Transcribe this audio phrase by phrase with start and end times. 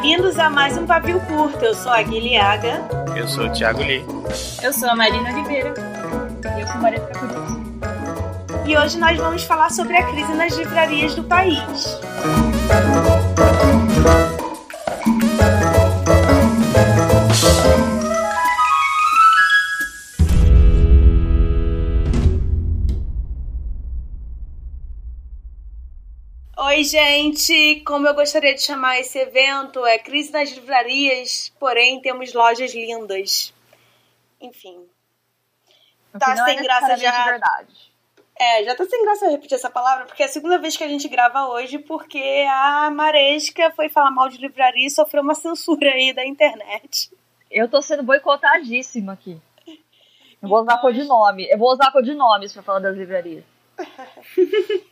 [0.00, 1.62] bem-vindos a mais um Papil Curto.
[1.62, 2.80] Eu sou a Guilhaga.
[3.14, 4.02] Eu sou o Thiago Lee.
[4.62, 5.74] Eu sou a Marina Oliveira.
[6.56, 7.80] E eu sou a Maria Tracudinho.
[8.64, 12.00] E hoje nós vamos falar sobre a crise nas livrarias do país.
[26.90, 27.80] Gente!
[27.86, 33.54] Como eu gostaria de chamar esse evento é Crise nas Livrarias, porém temos lojas lindas.
[34.40, 34.86] Enfim.
[36.18, 37.24] Tá sem é graça já.
[37.24, 37.90] verdade.
[38.36, 40.82] É, já tá sem graça eu repetir essa palavra, porque é a segunda vez que
[40.82, 45.34] a gente grava hoje, porque a Maresca foi falar mal de livraria e sofreu uma
[45.34, 47.10] censura aí da internet.
[47.50, 49.40] Eu tô sendo boicotadíssima aqui.
[50.42, 51.48] Eu vou usar codinome.
[51.50, 53.44] Eu vou usar codinomes pra falar das livrarias.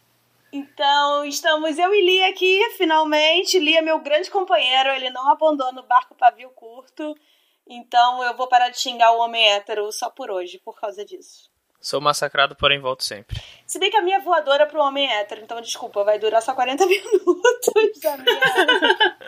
[0.53, 3.59] Então, estamos eu e Lia aqui, finalmente.
[3.59, 7.15] Lia é meu grande companheiro, ele não abandona o barco pavio curto.
[7.67, 11.51] Então, eu vou parar de xingar o homem hétero só por hoje, por causa disso.
[11.81, 13.41] Sou massacrado, porém volto sempre.
[13.67, 16.55] Se bem que a minha voadora é pro homem hétero, então desculpa, vai durar só
[16.55, 18.05] 40 minutos.
[18.05, 19.19] A minha...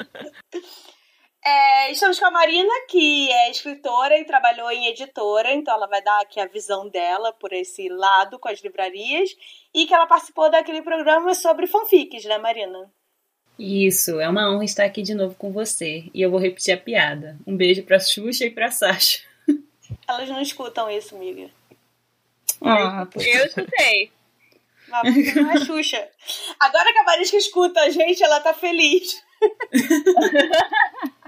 [1.42, 6.02] É, estamos com a Marina, que é escritora e trabalhou em editora, então ela vai
[6.02, 9.30] dar aqui a visão dela por esse lado com as livrarias,
[9.74, 12.90] e que ela participou daquele programa sobre fanfics, né, Marina?
[13.58, 16.04] Isso, é uma honra estar aqui de novo com você.
[16.14, 17.38] E eu vou repetir a piada.
[17.46, 19.20] Um beijo pra Xuxa e pra Sasha.
[20.08, 21.50] Elas não escutam isso, amiga.
[22.62, 24.10] Ah, eu escutei.
[24.88, 26.08] Mas não é Xuxa.
[26.58, 29.22] Agora que a Marisca escuta a gente, ela tá feliz.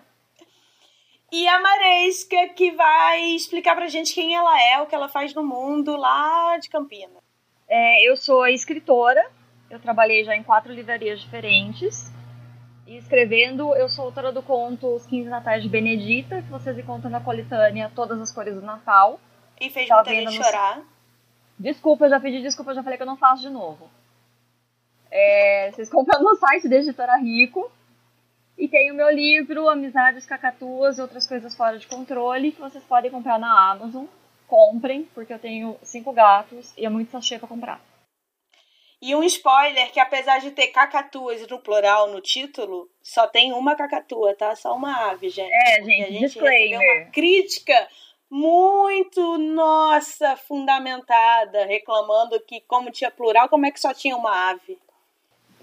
[1.33, 5.33] E a Maresca, que vai explicar pra gente quem ela é, o que ela faz
[5.33, 7.23] no mundo lá de Campinas.
[7.67, 9.25] É, eu sou escritora,
[9.71, 12.13] eu trabalhei já em quatro livrarias diferentes.
[12.87, 17.11] E escrevendo, eu sou autora do conto Os 15 Natais de Benedita, que vocês encontram
[17.11, 19.19] na coletânea Todas as Cores do Natal.
[19.59, 20.45] E fez muita gente no...
[20.45, 20.83] chorar.
[21.59, 23.89] Desculpa, eu já pedi desculpa, eu já falei que eu não faço de novo.
[25.11, 27.73] É, vocês compram no site da Editora Rico.
[28.57, 32.85] E tem o meu livro, Amizades Cacatuas e Outras Coisas Fora de Controle, que vocês
[32.85, 34.05] podem comprar na Amazon.
[34.47, 37.81] Comprem, porque eu tenho cinco gatos e é muito sachê pra comprar.
[39.01, 43.75] E um spoiler que apesar de ter cacatuas no plural no título, só tem uma
[43.75, 44.55] cacatua, tá?
[44.55, 45.53] Só uma ave, gente.
[45.53, 46.79] É, gente, a gente disclaimer.
[46.79, 47.89] uma crítica
[48.31, 54.79] muito, nossa, fundamentada, reclamando que como tinha plural, como é que só tinha uma ave?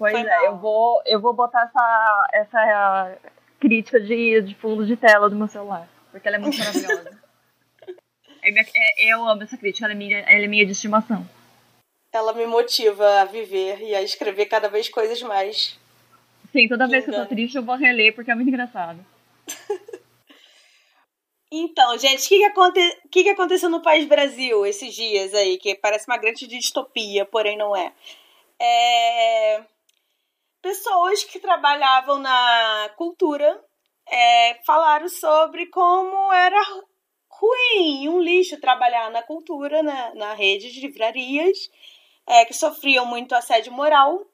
[0.00, 3.18] Pois Foi é, eu vou, eu vou botar essa, essa
[3.60, 7.22] crítica de, de fundo de tela do meu celular, porque ela é muito maravilhosa.
[8.42, 11.28] é minha, é, eu amo essa crítica, ela é, minha, ela é minha de estimação.
[12.14, 15.78] Ela me motiva a viver e a escrever cada vez coisas mais.
[16.50, 19.04] Sim, toda vez que eu tô triste eu vou reler porque é muito engraçado.
[21.52, 23.00] Então, gente, o que, que, aconte...
[23.10, 25.58] que, que aconteceu no País Brasil esses dias aí?
[25.58, 27.92] Que parece uma grande distopia, porém não é.
[28.60, 29.60] É
[30.62, 33.62] pessoas que trabalhavam na cultura
[34.08, 36.60] é, falaram sobre como era
[37.30, 41.70] ruim, um lixo trabalhar na cultura, na, na rede de livrarias,
[42.26, 44.26] é, que sofriam muito assédio moral.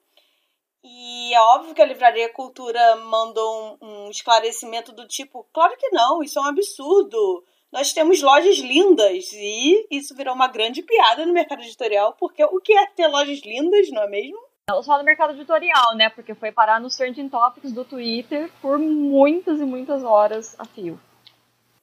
[0.83, 5.89] E é óbvio que a Livraria Cultura mandou um, um esclarecimento do tipo: claro que
[5.89, 7.43] não, isso é um absurdo.
[7.71, 12.61] Nós temos lojas lindas e isso virou uma grande piada no mercado editorial, porque o
[12.61, 14.46] que é ter lojas lindas, não é mesmo?
[14.69, 16.09] Só no mercado editorial, né?
[16.09, 20.99] Porque foi parar nos trending topics do Twitter por muitas e muitas horas a fio.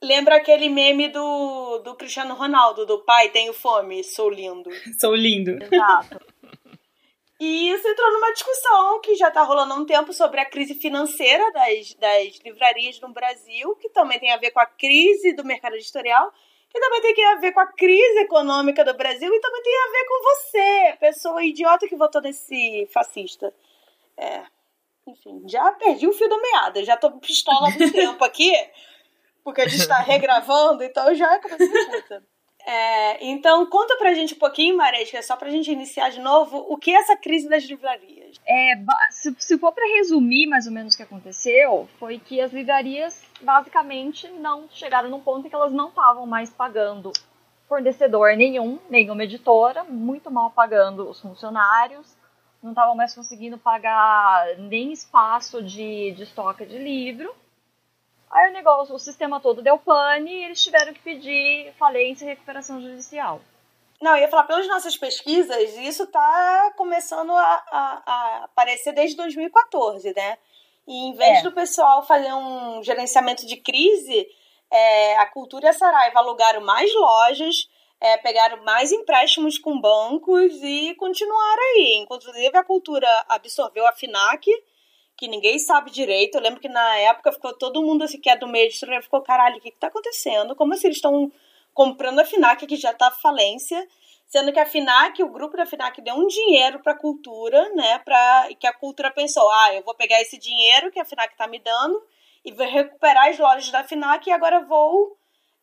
[0.02, 4.68] Lembra aquele meme do, do Cristiano Ronaldo, do pai, tenho fome, sou lindo.
[5.00, 5.52] sou lindo.
[5.52, 6.20] Exato.
[7.40, 10.74] E isso entrou numa discussão que já está rolando há um tempo sobre a crise
[10.74, 15.42] financeira das, das livrarias no Brasil, que também tem a ver com a crise do
[15.42, 16.30] mercado editorial
[16.74, 19.90] que também tem a ver com a crise econômica do Brasil e também tem a
[19.92, 23.54] ver com você, pessoa idiota que votou nesse fascista.
[24.16, 24.42] É.
[25.06, 28.52] Enfim, já perdi o fio da meada, já tô pistola há muito tempo aqui,
[29.44, 32.24] porque a gente tá regravando, então já comecei puta.
[32.66, 36.78] É, então, conta pra gente um pouquinho, Maresca, só pra gente iniciar de novo, o
[36.78, 38.40] que é essa crise das livrarias?
[38.46, 38.74] É,
[39.10, 43.22] se, se for para resumir mais ou menos o que aconteceu, foi que as livrarias
[43.42, 47.12] basicamente não chegaram num ponto em que elas não estavam mais pagando
[47.68, 52.16] fornecedor nenhum, nenhuma editora, muito mal pagando os funcionários,
[52.62, 57.34] não estavam mais conseguindo pagar nem espaço de, de estoque de livro.
[58.34, 62.28] Aí o negócio, o sistema todo deu pane e eles tiveram que pedir falência e
[62.28, 63.40] recuperação judicial.
[64.02, 69.16] Não, eu ia falar, pelas nossas pesquisas, isso está começando a, a, a, aparecer desde
[69.16, 70.36] 2014, né?
[70.86, 71.42] E em vez É.
[71.42, 74.26] do pessoal fazer um gerenciamento de crise,
[74.68, 77.68] é, a Cultura e a Saraiva alugaram mais lojas,
[78.00, 81.98] é, pegaram mais empréstimos com bancos e continuaram aí.
[82.02, 84.50] Inclusive, a Cultura absorveu a FINAC,
[85.16, 86.36] que ninguém sabe direito.
[86.36, 89.02] Eu lembro que na época ficou todo mundo assim, que é do meio de história,
[89.02, 90.54] ficou, caralho, o que, que tá acontecendo?
[90.56, 91.30] Como assim eles estão
[91.72, 93.86] comprando a FINAC, que já tá falência?
[94.26, 97.98] Sendo que a FINAC, o grupo da FINAC deu um dinheiro pra cultura, né?
[97.98, 101.46] Pra, que a cultura pensou, ah, eu vou pegar esse dinheiro que a FINAC tá
[101.46, 102.02] me dando
[102.44, 105.16] e vou recuperar as lojas da FINAC e agora vou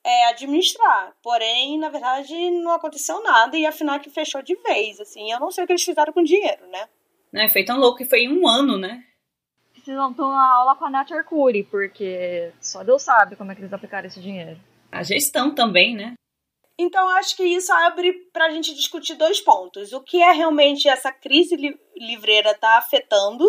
[0.04, 1.14] é, administrar.
[1.22, 5.32] Porém, na verdade, não aconteceu nada e a FINAC fechou de vez, assim.
[5.32, 6.88] Eu não sei o que eles fizeram com o dinheiro, né?
[7.32, 7.50] Né?
[7.50, 9.04] Foi tão louco que foi em um ano, né?
[9.84, 13.62] Precisam ter uma aula com a Nath Arcuri, porque só Deus sabe como é que
[13.62, 14.60] eles aplicaram esse dinheiro.
[14.92, 16.14] A gestão também, né?
[16.78, 19.92] Então, acho que isso abre para a gente discutir dois pontos.
[19.92, 23.48] O que é realmente essa crise li livreira está afetando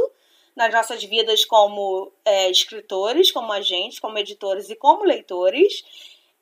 [0.56, 5.82] nas nossas vidas como é, escritores, como agentes, como editores e como leitores,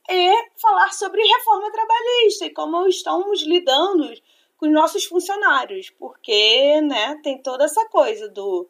[0.09, 4.13] e falar sobre reforma trabalhista e como estamos lidando
[4.57, 8.69] com os nossos funcionários, porque né, tem toda essa coisa do,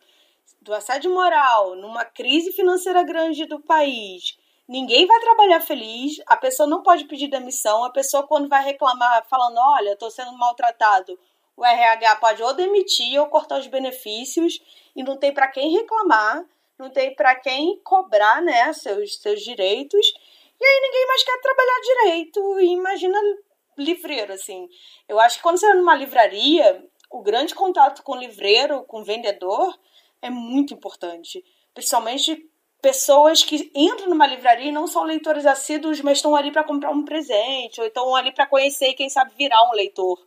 [0.71, 4.39] do assédio moral, numa crise financeira grande do país,
[4.69, 9.27] Ninguém vai trabalhar feliz, a pessoa não pode pedir demissão, a pessoa quando vai reclamar
[9.29, 11.19] falando, olha, estou sendo maltratado,
[11.57, 14.61] o RH pode ou demitir ou cortar os benefícios
[14.95, 16.45] e não tem para quem reclamar,
[16.79, 20.07] não tem para quem cobrar, né, seus seus direitos.
[20.61, 22.61] E aí ninguém mais quer trabalhar direito.
[22.61, 23.19] E imagina
[23.77, 24.69] livreiro assim.
[25.09, 29.01] Eu acho que quando você é numa livraria, o grande contato com o livreiro, com
[29.01, 29.77] o vendedor
[30.23, 31.45] é muito importante,
[31.75, 32.51] principalmente
[32.81, 36.91] pessoas que entram numa livraria e não são leitores assíduos, mas estão ali para comprar
[36.91, 40.19] um presente, ou estão ali para conhecer e, quem sabe, virar um leitor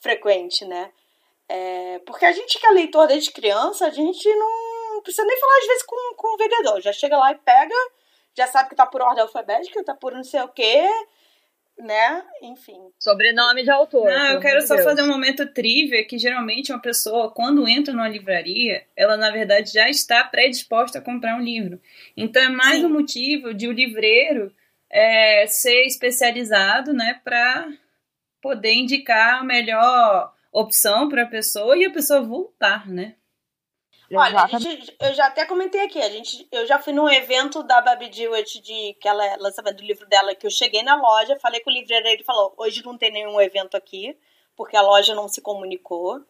[0.00, 0.92] frequente, né?
[1.48, 5.58] É, porque a gente que é leitor desde criança, a gente não precisa nem falar
[5.58, 6.80] às vezes com, com o vendedor.
[6.80, 7.74] Já chega lá e pega,
[8.34, 10.88] já sabe que tá por ordem alfabética, tá por não sei o quê,
[11.82, 12.22] né?
[12.40, 12.78] Enfim.
[12.98, 14.08] Sobrenome de autor.
[14.08, 14.84] Não, eu quero só Deus.
[14.84, 19.72] fazer um momento trivia que geralmente uma pessoa, quando entra numa livraria, ela na verdade
[19.72, 21.80] já está predisposta a comprar um livro.
[22.16, 22.86] Então é mais Sim.
[22.86, 24.54] um motivo de o livreiro
[24.88, 27.68] é, ser especializado, né, para
[28.40, 33.14] poder indicar a melhor opção para a pessoa e a pessoa voltar, né?
[34.14, 37.80] Olha, gente, eu já até comentei aqui, a gente, eu já fui num evento da
[37.80, 41.38] Babi Dewitt de que ela é lançamento do livro dela, que eu cheguei na loja,
[41.38, 44.16] falei com o livreiro, ele falou, hoje não tem nenhum evento aqui,
[44.56, 46.20] porque a loja não se comunicou.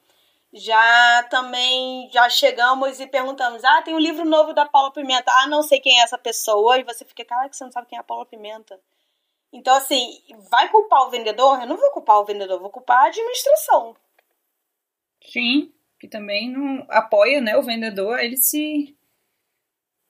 [0.52, 5.46] Já também, já chegamos e perguntamos, ah, tem um livro novo da Paula Pimenta, ah,
[5.46, 8.00] não sei quem é essa pessoa, e você fica, caraca, você não sabe quem é
[8.00, 8.78] a Paula Pimenta.
[9.52, 11.60] Então, assim, vai culpar o vendedor?
[11.60, 13.96] Eu não vou culpar o vendedor, vou culpar a administração.
[15.24, 18.92] Sim, que também não apoia, né, o vendedor a ele se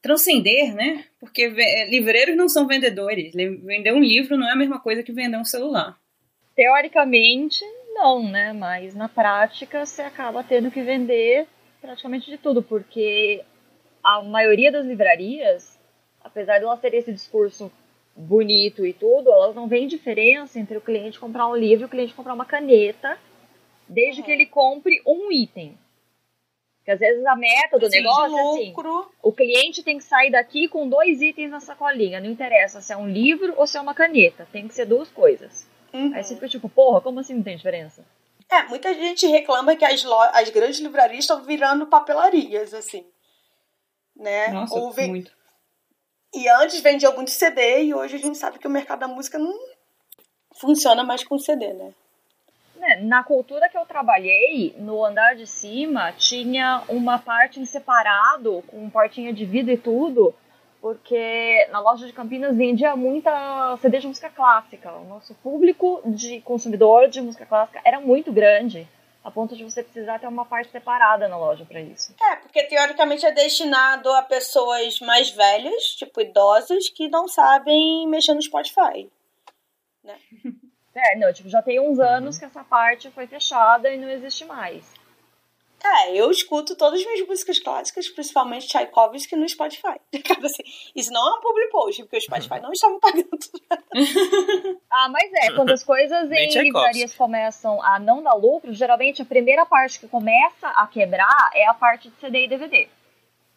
[0.00, 1.04] transcender, né?
[1.20, 3.34] Porque ve- livreiros não são vendedores.
[3.34, 5.98] Vender um livro não é a mesma coisa que vender um celular.
[6.56, 7.62] Teoricamente,
[7.92, 8.54] não, né?
[8.54, 11.46] Mas na prática você acaba tendo que vender
[11.82, 13.42] praticamente de tudo, porque
[14.02, 15.78] a maioria das livrarias,
[16.24, 17.70] apesar de elas terem esse discurso
[18.16, 21.88] bonito e tudo, elas não veem diferença entre o cliente comprar um livro e o
[21.90, 23.18] cliente comprar uma caneta,
[23.86, 24.26] desde Uhum.
[24.26, 25.76] que ele compre um item.
[26.82, 28.74] Porque às vezes a meta do Assim, negócio é assim,
[29.22, 32.20] o cliente tem que sair daqui com dois itens na sacolinha.
[32.20, 34.48] Não interessa se é um livro ou se é uma caneta.
[34.50, 35.64] Tem que ser duas coisas.
[35.92, 36.12] Uhum.
[36.12, 38.04] Aí você fica tipo, porra, como assim não tem diferença?
[38.50, 43.06] É, muita gente reclama que as, lo- as grandes livrarias estão virando papelarias, assim.
[44.16, 44.48] Né?
[44.48, 45.30] Nossa, Ou vem- muito.
[46.34, 49.38] E antes vendia muito CD e hoje a gente sabe que o mercado da música
[49.38, 49.54] não
[50.58, 51.94] funciona mais com CD, né?
[52.82, 58.64] Né, Na cultura que eu trabalhei, no andar de cima, tinha uma parte em separado,
[58.66, 60.34] com portinha de vidro e tudo,
[60.80, 64.92] porque na loja de Campinas vendia muita CD de música clássica.
[64.94, 68.84] O nosso público de consumidor de música clássica era muito grande,
[69.22, 72.12] a ponto de você precisar ter uma parte separada na loja para isso.
[72.20, 78.34] É, porque teoricamente é destinado a pessoas mais velhas, tipo idosas, que não sabem mexer
[78.34, 79.08] no Spotify.
[80.94, 84.44] É, não, tipo, já tem uns anos que essa parte foi fechada e não existe
[84.44, 85.02] mais.
[85.84, 89.98] É, eu escuto todas as minhas músicas clássicas, principalmente Tchaikovsky, no Spotify.
[90.24, 90.62] Cara, assim,
[90.94, 93.28] isso não é um public post, porque o Spotify não estava pagando.
[94.94, 99.24] Ah, mas é, quando as coisas em livrarias começam a não dar lucro, geralmente a
[99.24, 102.88] primeira parte que começa a quebrar é a parte de CD e DVD.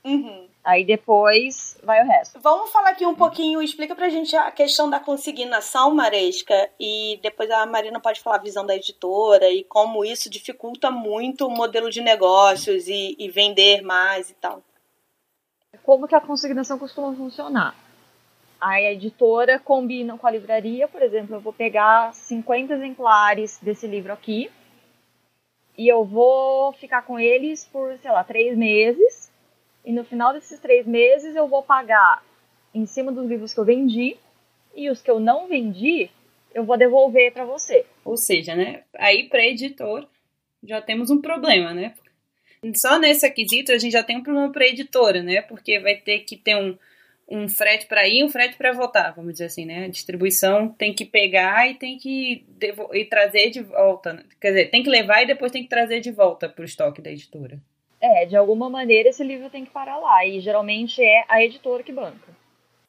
[0.06, 0.48] Uhum.
[0.64, 2.40] Aí depois vai o resto.
[2.40, 7.50] Vamos falar aqui um pouquinho, explica pra gente a questão da consignação, Maresca, e depois
[7.50, 11.90] a Marina pode falar a visão da editora e como isso dificulta muito o modelo
[11.90, 14.64] de negócios e, e vender mais e tal.
[15.84, 17.76] Como que a consignação costuma funcionar?
[18.60, 24.14] A editora combina com a livraria, por exemplo, eu vou pegar 50 exemplares desse livro
[24.14, 24.50] aqui
[25.78, 29.25] e eu vou ficar com eles por, sei lá, três meses.
[29.86, 32.24] E no final desses três meses eu vou pagar
[32.74, 34.18] em cima dos livros que eu vendi
[34.76, 36.10] e os que eu não vendi
[36.54, 37.86] eu vou devolver para você.
[38.04, 38.84] Ou seja, né?
[38.98, 40.08] Aí para editor
[40.64, 41.94] já temos um problema, né?
[42.76, 45.42] Só nesse aquisito a gente já tem um problema para editora, né?
[45.42, 46.78] Porque vai ter que ter um,
[47.30, 49.86] um frete para ir, um frete para voltar, vamos dizer assim, né?
[49.86, 52.46] A distribuição tem que pegar e tem que
[52.94, 54.24] e trazer de volta, né?
[54.40, 57.02] quer dizer, tem que levar e depois tem que trazer de volta para o estoque
[57.02, 57.60] da editora.
[58.02, 61.82] É, de alguma maneira esse livro tem que parar lá e geralmente é a editora
[61.82, 62.36] que banca.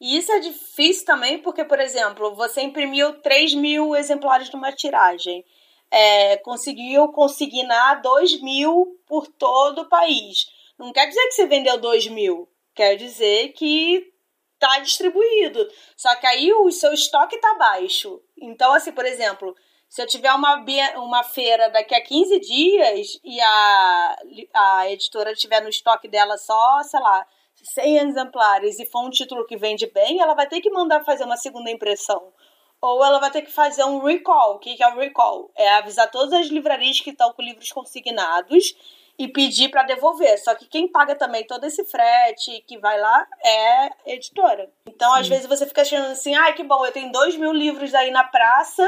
[0.01, 5.45] E isso é difícil também porque, por exemplo, você imprimiu 3 mil exemplares numa tiragem.
[5.91, 10.47] É, conseguiu consignar 2 mil por todo o país.
[10.79, 12.49] Não quer dizer que você vendeu 2 mil.
[12.75, 14.13] Quer dizer que
[14.59, 15.67] tá distribuído.
[15.97, 18.21] Só que aí o seu estoque tá baixo.
[18.37, 19.57] Então, assim, por exemplo,
[19.88, 20.64] se eu tiver uma,
[20.97, 24.16] uma feira daqui a 15 dias e a,
[24.55, 27.26] a editora tiver no estoque dela só, sei lá,
[27.75, 31.25] 100 exemplares e for um título que vende bem, ela vai ter que mandar fazer
[31.25, 32.33] uma segunda impressão.
[32.81, 34.57] Ou ela vai ter que fazer um recall.
[34.57, 35.50] O que é o recall?
[35.57, 38.76] É avisar todas as livrarias que estão com livros consignados
[39.19, 40.38] e pedir para devolver.
[40.38, 44.71] Só que quem paga também todo esse frete que vai lá é a editora.
[44.87, 47.52] Então, às vezes, você fica achando assim: ai, ah, que bom, eu tenho dois mil
[47.52, 48.87] livros aí na praça.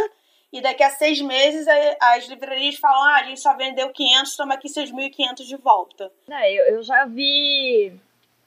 [0.53, 1.67] E daqui a seis meses
[2.01, 6.11] as livrarias falam: ah, a gente só vendeu 500, toma aqui seus 1.500 de volta.
[6.31, 7.93] É, eu, eu já vi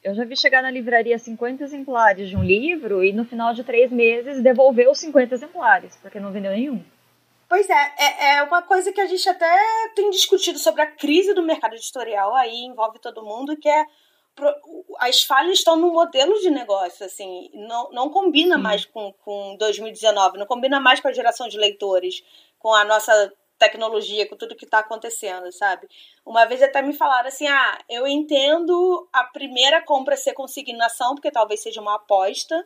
[0.03, 3.63] eu já vi chegar na livraria 50 exemplares de um livro e no final de
[3.63, 6.83] três meses devolver os 50 exemplares, porque não vendeu nenhum.
[7.47, 9.53] Pois é, é, é, uma coisa que a gente até
[9.93, 13.85] tem discutido sobre a crise do mercado editorial, aí envolve todo mundo, que é
[14.99, 18.61] as falhas estão no modelo de negócio, assim, não, não combina Sim.
[18.61, 22.23] mais com, com 2019, não combina mais com a geração de leitores,
[22.59, 25.87] com a nossa tecnologia, com tudo que está acontecendo, sabe?
[26.25, 31.31] Uma vez até me falaram assim: ah, eu entendo a primeira compra ser consignação, porque
[31.31, 32.65] talvez seja uma aposta.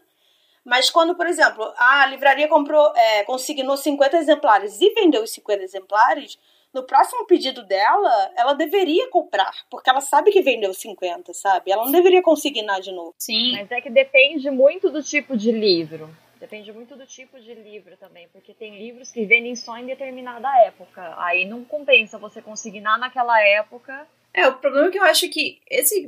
[0.64, 5.62] Mas quando, por exemplo, a livraria comprou, é, consignou 50 exemplares e vendeu os 50
[5.62, 6.40] exemplares,
[6.76, 11.72] no próximo pedido dela, ela deveria comprar, porque ela sabe que vendeu 50, sabe?
[11.72, 13.16] Ela não deveria consignar de novo.
[13.18, 13.54] Sim.
[13.54, 16.14] Mas é que depende muito do tipo de livro.
[16.38, 20.50] Depende muito do tipo de livro também, porque tem livros que vendem só em determinada
[20.66, 21.16] época.
[21.18, 24.06] Aí não compensa você consignar naquela época.
[24.34, 26.06] É, o problema é que eu acho que esse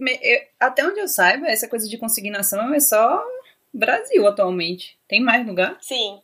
[0.59, 3.23] até onde eu saiba, essa coisa de consignação é só
[3.73, 4.99] Brasil atualmente.
[5.07, 5.77] Tem mais lugar?
[5.79, 6.21] Sim.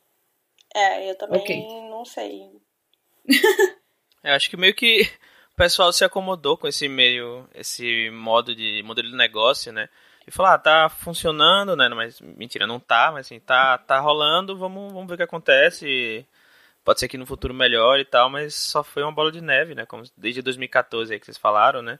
[0.75, 1.61] É, eu também okay.
[1.89, 2.51] não sei.
[4.23, 5.01] eu acho que meio que
[5.53, 9.89] o pessoal se acomodou com esse meio, esse modo de modelo de negócio, né?
[10.27, 11.89] e falar, ah, tá funcionando, né?
[11.89, 16.25] Mas mentira, não tá, mas assim, tá, tá rolando, vamos, vamos ver o que acontece.
[16.83, 19.75] Pode ser que no futuro melhore e tal, mas só foi uma bola de neve,
[19.75, 19.85] né?
[19.85, 21.99] Como desde 2014 aí que vocês falaram, né?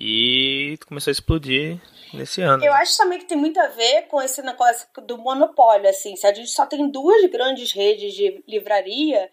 [0.00, 1.80] E começou a explodir
[2.14, 2.64] nesse ano.
[2.64, 6.14] Eu acho também que tem muito a ver com esse negócio do monopólio, assim.
[6.14, 9.28] Se a gente só tem duas grandes redes de livraria,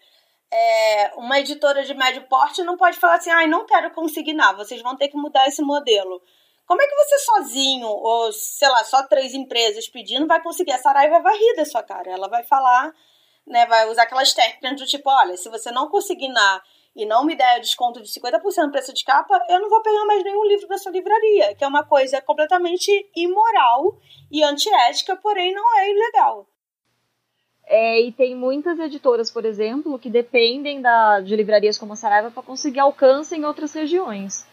[0.52, 4.56] é, uma editora de médio porte não pode falar assim, ai, ah, não quero consignar,
[4.56, 6.22] vocês vão ter que mudar esse modelo.
[6.66, 10.72] Como é que você sozinho, ou sei lá, só três empresas pedindo, vai conseguir?
[10.72, 12.10] A Saraiva vai rir da sua cara.
[12.10, 12.92] Ela vai falar,
[13.46, 16.60] né, vai usar aquelas técnicas do tipo: olha, se você não conseguir na
[16.96, 20.04] e não me der desconto de 50% no preço de capa, eu não vou pegar
[20.06, 23.98] mais nenhum livro da sua livraria, que é uma coisa completamente imoral
[24.32, 26.48] e antiética, porém não é ilegal.
[27.66, 32.30] É, e tem muitas editoras, por exemplo, que dependem da, de livrarias como a Saraiva
[32.30, 34.46] para conseguir alcance em outras regiões.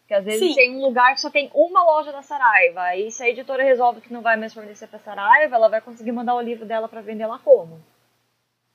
[0.00, 0.54] Porque às vezes Sim.
[0.54, 2.80] tem um lugar que só tem uma loja da Saraiva.
[2.80, 6.10] Aí se a editora resolve que não vai mais fornecer pra Saraiva, ela vai conseguir
[6.10, 7.80] mandar o livro dela para vender lá como?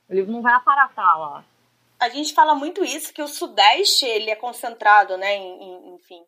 [0.08, 1.44] O livro não vai aparatar lá.
[2.00, 6.24] A gente fala muito isso, que o Sudeste ele é concentrado, né, em, em, enfim,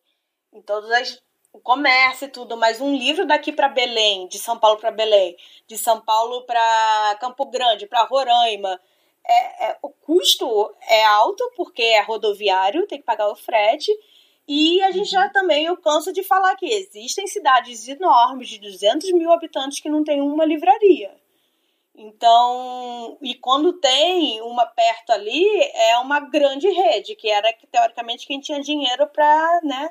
[0.54, 1.22] em todas as
[1.56, 5.38] o comércio e tudo, mas um livro daqui para Belém, de São Paulo para Belém,
[5.66, 8.78] de São Paulo para Campo Grande, para Roraima,
[9.26, 13.90] é, é, o custo é alto porque é rodoviário, tem que pagar o frete
[14.46, 19.14] e a gente já também, eu canso de falar que existem cidades enormes de 200
[19.14, 21.16] mil habitantes que não tem uma livraria.
[21.96, 28.42] Então, e quando tem uma perto ali, é uma grande rede, que era teoricamente quem
[28.42, 29.90] tinha dinheiro para, né,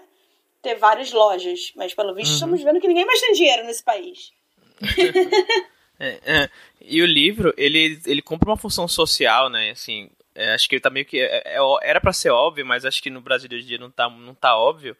[0.65, 1.73] ter várias lojas.
[1.77, 2.35] Mas pelo visto uhum.
[2.35, 4.33] estamos vendo que ninguém mais tem dinheiro nesse país.
[6.01, 6.51] é, é.
[6.81, 9.71] E o livro, ele, ele cumpre uma função social, né?
[9.71, 11.21] Assim, é, acho que ele tá meio que.
[11.21, 13.79] É, é, era para ser óbvio, mas acho que no Brasil de hoje em dia
[13.79, 14.97] não tá, não tá óbvio.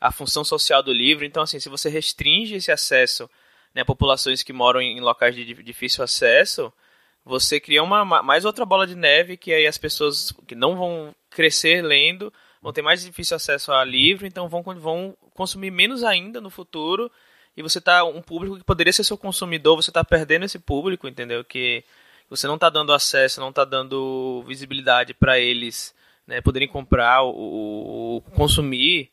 [0.00, 1.24] a função social do livro.
[1.24, 3.28] Então, assim, se você restringe esse acesso
[3.74, 6.72] né, a populações que moram em locais de difícil acesso,
[7.24, 11.14] você cria uma, mais outra bola de neve que aí as pessoas que não vão
[11.30, 16.40] crescer lendo vão ter mais difícil acesso a livro, então vão, vão consumir menos ainda
[16.40, 17.10] no futuro.
[17.56, 21.08] E você tá um público que poderia ser seu consumidor, você está perdendo esse público,
[21.08, 21.44] entendeu?
[21.44, 21.84] Que
[22.30, 25.94] você não está dando acesso, não está dando visibilidade para eles,
[26.26, 29.10] né, poderem comprar, o, consumir.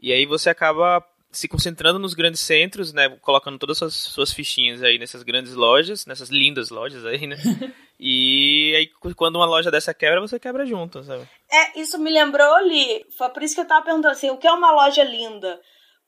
[0.00, 1.04] E aí você acaba
[1.34, 5.54] se concentrando nos grandes centros, né, colocando todas as suas, suas fichinhas aí nessas grandes
[5.54, 7.36] lojas, nessas lindas lojas aí, né?
[7.98, 11.28] e aí quando uma loja dessa quebra, você quebra junto, sabe?
[11.50, 14.46] É, isso me lembrou, Li, foi por isso que eu tava perguntando assim, o que
[14.46, 15.60] é uma loja linda?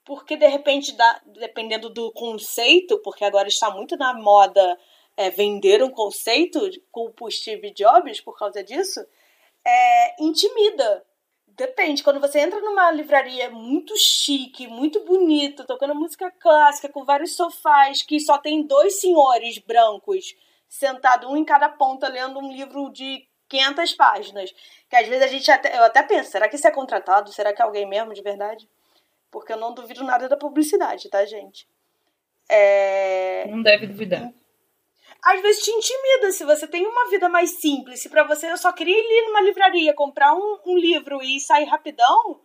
[0.04, 4.78] Porque de repente, dá, dependendo do conceito, porque agora está muito na moda
[5.16, 6.60] é, vender um conceito,
[6.92, 9.00] culpa o Steve Jobs por causa disso,
[9.66, 11.02] é, intimida
[11.56, 17.34] Depende, quando você entra numa livraria muito chique, muito bonita, tocando música clássica, com vários
[17.34, 20.34] sofás, que só tem dois senhores brancos
[20.68, 24.54] sentados, um em cada ponta, lendo um livro de 500 páginas.
[24.90, 27.32] Que às vezes a gente até, eu até penso, será que isso é contratado?
[27.32, 28.68] Será que é alguém mesmo de verdade?
[29.30, 31.66] Porque eu não duvido nada da publicidade, tá, gente?
[32.50, 33.46] É...
[33.48, 34.30] Não deve duvidar
[35.22, 36.32] às vezes te intimida.
[36.32, 39.40] Se você tem uma vida mais simples, se para você eu só queria ir numa
[39.40, 42.40] livraria, comprar um, um livro e sair rapidão,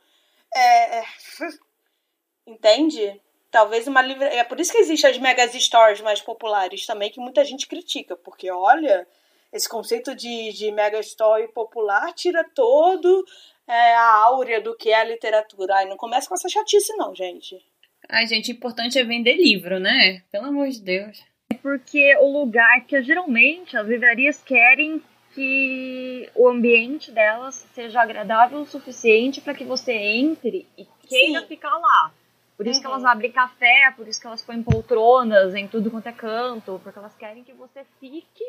[0.53, 1.03] é, é...
[2.47, 3.21] entende?
[3.49, 4.39] Talvez uma livraria.
[4.39, 8.15] É por isso que existem as mega stores mais populares também, que muita gente critica,
[8.15, 9.07] porque olha,
[9.51, 13.25] esse conceito de, de mega store popular tira todo
[13.67, 15.75] é, a áurea do que é a literatura.
[15.75, 17.63] Ai, não começa com essa chatice, não, gente.
[18.09, 20.23] Ai, gente, o importante é vender livro, né?
[20.31, 21.30] Pelo amor de Deus
[21.61, 25.01] porque o lugar que geralmente as livrarias querem
[25.33, 31.47] que o ambiente delas seja agradável o suficiente para que você entre e queira Sim.
[31.47, 32.11] ficar lá.
[32.57, 32.81] Por isso uhum.
[32.81, 33.09] que elas uhum.
[33.09, 37.15] abrem café, por isso que elas põem poltronas em tudo quanto é canto, porque elas
[37.15, 38.43] querem que você fique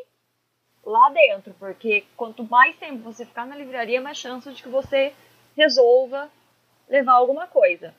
[0.85, 5.13] lá dentro, porque quanto mais tempo você ficar na livraria, mais chance de que você
[5.55, 6.29] resolva
[6.89, 7.95] levar alguma coisa.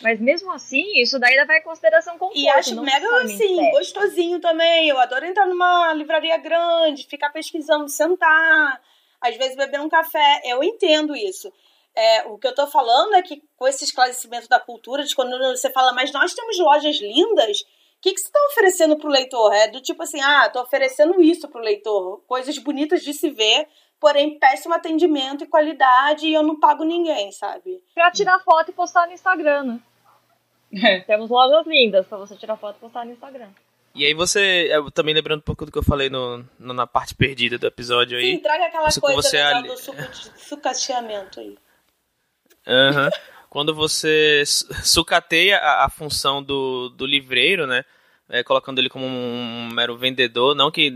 [0.00, 2.38] Mas mesmo assim, isso daí leva em consideração conforto.
[2.38, 4.88] E acho mega assim, gostosinho também.
[4.88, 8.80] Eu adoro entrar numa livraria grande, ficar pesquisando, sentar,
[9.20, 10.42] às vezes beber um café.
[10.44, 11.52] Eu entendo isso.
[11.94, 15.36] É, o que eu tô falando é que com esse esclarecimento da cultura, de quando
[15.38, 17.64] você fala, mas nós temos lojas lindas, o
[18.00, 19.52] que, que você está oferecendo pro leitor?
[19.52, 23.68] É do tipo assim, ah, tô oferecendo isso pro leitor, coisas bonitas de se ver,
[24.02, 27.80] porém péssimo atendimento e qualidade e eu não pago ninguém, sabe?
[27.94, 29.80] Pra tirar foto e postar no Instagram, né?
[30.82, 31.00] É.
[31.02, 33.50] Temos lojas lindas pra você tirar foto e postar no Instagram.
[33.94, 37.14] E aí você, também lembrando um pouco do que eu falei no, no na parte
[37.14, 38.32] perdida do episódio aí.
[38.32, 39.68] Sim, traga aquela você, coisa você ali...
[39.68, 39.76] do
[40.36, 41.56] sucateamento aí.
[42.66, 43.04] Aham.
[43.04, 43.10] Uhum.
[43.48, 44.42] Quando você
[44.82, 47.84] sucateia a, a, função do, do livreiro, né?
[48.28, 50.90] É, colocando ele como um, um mero vendedor, não que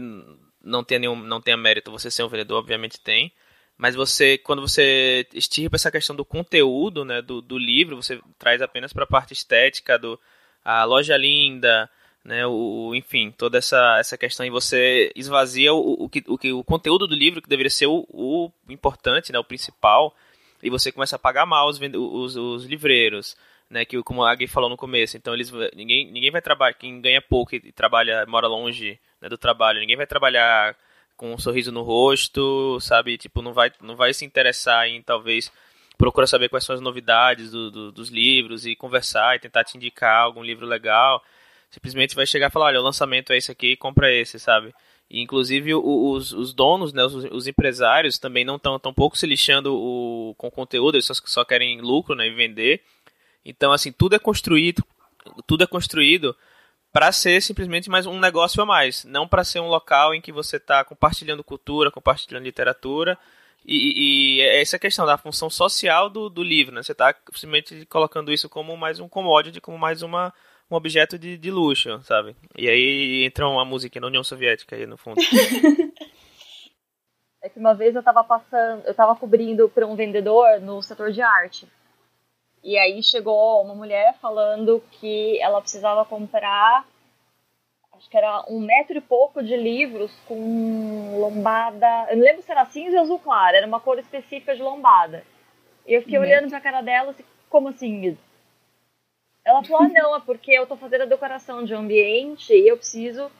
[0.66, 3.32] não tenha, nenhum, não tenha mérito você ser um vendedor, obviamente tem.
[3.78, 8.60] Mas você, quando você estirpa essa questão do conteúdo, né, do, do livro, você traz
[8.62, 10.18] apenas para a parte estética, do,
[10.64, 11.88] a loja linda,
[12.24, 16.52] né, o, enfim, toda essa, essa questão e você esvazia o, o, que, o, que,
[16.52, 20.14] o conteúdo do livro, que deveria ser o, o importante, né, o principal,
[20.62, 23.36] e você começa a pagar mal os, os, os livreiros,
[23.70, 27.00] né, que como a Gui falou no começo, então eles ninguém, ninguém vai trabalhar, quem
[27.00, 30.76] ganha pouco e trabalha, mora longe né, do trabalho, ninguém vai trabalhar
[31.16, 35.50] com um sorriso no rosto, sabe, tipo, não vai, não vai se interessar em talvez
[35.96, 39.76] procurar saber quais são as novidades do, do, dos livros e conversar e tentar te
[39.76, 41.22] indicar algum livro legal,
[41.70, 44.74] simplesmente vai chegar e falar, olha, o lançamento é esse aqui, compra esse, sabe?
[45.08, 49.26] E, inclusive os, os donos, né, os, os empresários também não estão tão pouco se
[49.26, 52.82] lixando o, com o conteúdo, eles só, só querem lucro né, e vender.
[53.46, 54.84] Então, assim, tudo é construído,
[55.46, 56.36] tudo é construído
[56.92, 60.32] para ser simplesmente mais um negócio a mais, não para ser um local em que
[60.32, 63.16] você está compartilhando cultura, compartilhando literatura.
[63.64, 66.82] E, e, é essa questão da função social do, do livro, né?
[66.82, 70.32] Você está simplesmente colocando isso como mais um commodity, como mais uma,
[70.70, 72.34] um objeto de, de luxo, sabe?
[72.56, 75.20] E aí entra uma música na União Soviética aí no fundo.
[77.42, 81.12] é que uma vez eu estava passando, eu estava cobrindo para um vendedor no setor
[81.12, 81.68] de arte.
[82.62, 86.84] E aí chegou uma mulher falando que ela precisava comprar,
[87.92, 92.06] acho que era um metro e pouco de livros com lombada.
[92.10, 95.24] Eu não lembro se era cinza ou azul claro, era uma cor específica de lombada.
[95.86, 98.18] E eu fiquei olhando pra cara dela assim, como assim?
[99.44, 102.76] Ela falou: ah, não, é porque eu tô fazendo a decoração de ambiente e eu
[102.76, 103.30] preciso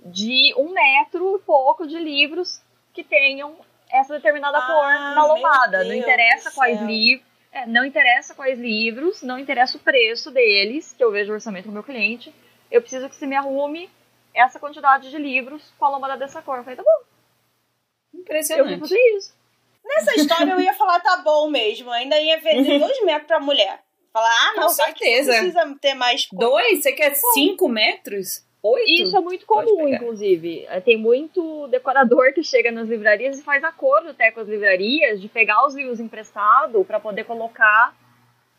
[0.00, 2.62] de um metro e pouco de livros
[2.94, 3.56] que tenham
[3.90, 5.84] essa determinada ah, cor na lombada.
[5.84, 7.25] Não interessa quais livros
[7.56, 11.68] É, não interessa quais livros, não interessa o preço deles, que eu vejo o orçamento
[11.68, 12.34] do meu cliente.
[12.70, 13.88] Eu preciso que você me arrume
[14.34, 16.58] essa quantidade de livros com a lâmpada dessa cor.
[16.58, 18.18] Eu falei, tá bom.
[18.20, 18.72] Impressionante.
[18.72, 19.34] Eu vou fazer isso.
[19.82, 21.90] Nessa história eu ia falar, tá bom mesmo.
[21.92, 23.82] Ainda ia vender dois metros pra mulher.
[24.12, 25.32] Falar, ah, não, Com certeza.
[25.32, 26.50] precisa ter mais coisa.
[26.50, 26.82] Dois?
[26.82, 28.44] Você quer cinco metros?
[28.72, 29.02] Oito?
[29.02, 30.64] Isso é muito comum, inclusive.
[30.68, 35.20] É, Tem muito decorador que chega nas livrarias e faz acordo até com as livrarias
[35.20, 37.94] de pegar os livros emprestados para poder colocar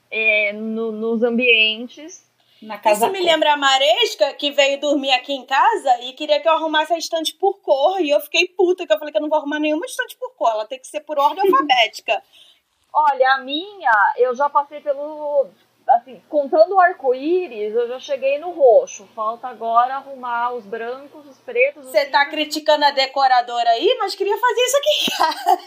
[0.10, 2.26] é, no- nos ambientes.
[2.62, 6.40] Na casa Isso me lembra a Maresca, que veio dormir aqui em casa e queria
[6.40, 8.02] que eu arrumasse a estante por cor.
[8.02, 10.32] E eu fiquei puta, que eu falei que eu não vou arrumar nenhuma estante por
[10.36, 10.50] cor.
[10.52, 12.24] Ela tem que ser por ordem alfabética.
[12.92, 15.48] Olha, a minha, eu já passei pelo.
[15.90, 19.08] Assim, contando o arco-íris, eu já cheguei no roxo.
[19.16, 21.86] Falta agora arrumar os brancos, os pretos.
[21.86, 25.60] os Você tá criticando a decoradora aí, mas queria fazer isso aqui em casa.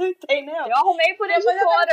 [0.00, 0.66] Entendeu?
[0.66, 1.30] Eu arrumei por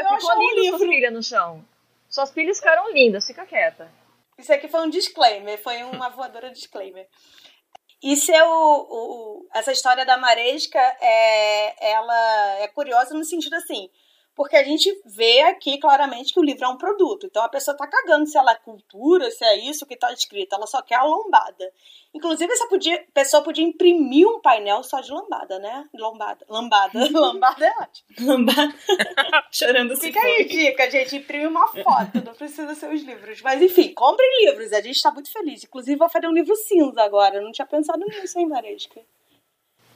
[0.03, 0.89] que eu ficou ache um lindo suas livro.
[0.89, 1.65] pilhas no chão.
[2.09, 3.91] Suas pilhas ficaram lindas, fica quieta.
[4.39, 7.07] Isso aqui foi um disclaimer, foi uma voadora disclaimer.
[8.01, 13.89] Isso é o, o- essa história da Maresca é ela é curiosa no sentido assim,
[14.37, 17.25] porque a gente vê aqui claramente que o livro é um produto.
[17.25, 20.53] Então a pessoa tá cagando se ela é cultura, se é isso que tá escrito,
[20.53, 21.73] ela só quer a lombada.
[22.13, 25.85] Inclusive essa podia, pessoa podia imprimir um painel só de lambada, né?
[25.91, 28.07] Lombada, lambada, lambada é ótimo.
[28.19, 28.75] Lambada.
[29.51, 30.45] Chorando se Fica aí a foi.
[30.45, 31.15] dica, gente.
[31.15, 33.41] Imprime uma foto, não precisa ser os livros.
[33.41, 35.63] Mas enfim, comprem livros, a gente tá muito feliz.
[35.63, 37.37] Inclusive, vou fazer um livro cinza agora.
[37.37, 39.01] Eu não tinha pensado nisso, hein, Maresca?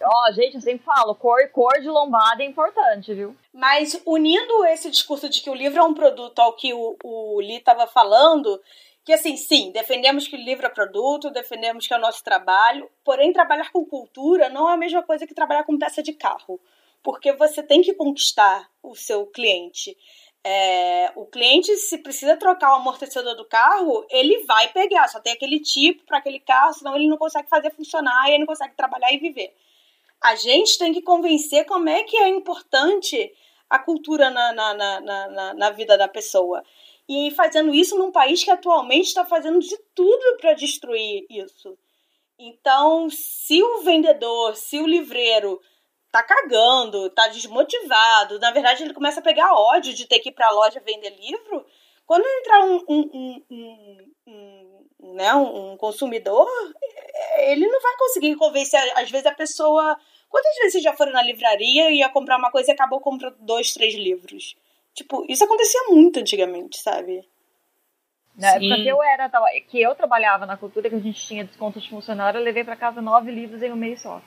[0.04, 3.36] Ó, gente, eu sempre falo, cor, cor de lombada é importante, viu?
[3.54, 7.40] Mas unindo esse discurso de que o livro é um produto ao que o, o
[7.40, 8.62] Lee estava falando,
[9.04, 12.90] que assim, sim, defendemos que o livro é produto, defendemos que é o nosso trabalho,
[13.04, 16.60] porém trabalhar com cultura não é a mesma coisa que trabalhar com peça de carro,
[17.02, 19.98] porque você tem que conquistar o seu cliente.
[20.44, 25.34] É, o cliente, se precisa trocar o amortecedor do carro, ele vai pegar, só tem
[25.34, 28.76] aquele tipo para aquele carro, senão ele não consegue fazer funcionar e ele não consegue
[28.76, 29.54] trabalhar e viver.
[30.22, 33.32] A gente tem que convencer como é que é importante
[33.70, 36.64] a cultura na, na, na, na, na vida da pessoa.
[37.08, 41.78] E fazendo isso num país que atualmente está fazendo de tudo para destruir isso.
[42.38, 45.62] Então, se o vendedor, se o livreiro
[46.12, 50.34] tá cagando, tá desmotivado, na verdade ele começa a pegar ódio de ter que ir
[50.34, 51.66] pra loja vender livro,
[52.06, 56.48] quando entrar um, um, um, um, né, um consumidor,
[57.40, 58.80] ele não vai conseguir convencer.
[58.98, 59.98] Às vezes a pessoa.
[60.32, 63.36] Quantas vezes vocês já foram na livraria e ia comprar uma coisa e acabou comprando
[63.42, 64.56] dois, três livros?
[64.94, 67.28] Tipo, isso acontecia muito antigamente, sabe?
[68.38, 68.66] Na Sim.
[68.66, 69.30] época que eu era,
[69.68, 72.78] que eu trabalhava na cultura, que a gente tinha desconto de funcionário, eu levei pra
[72.78, 74.24] casa nove livros em um mês só.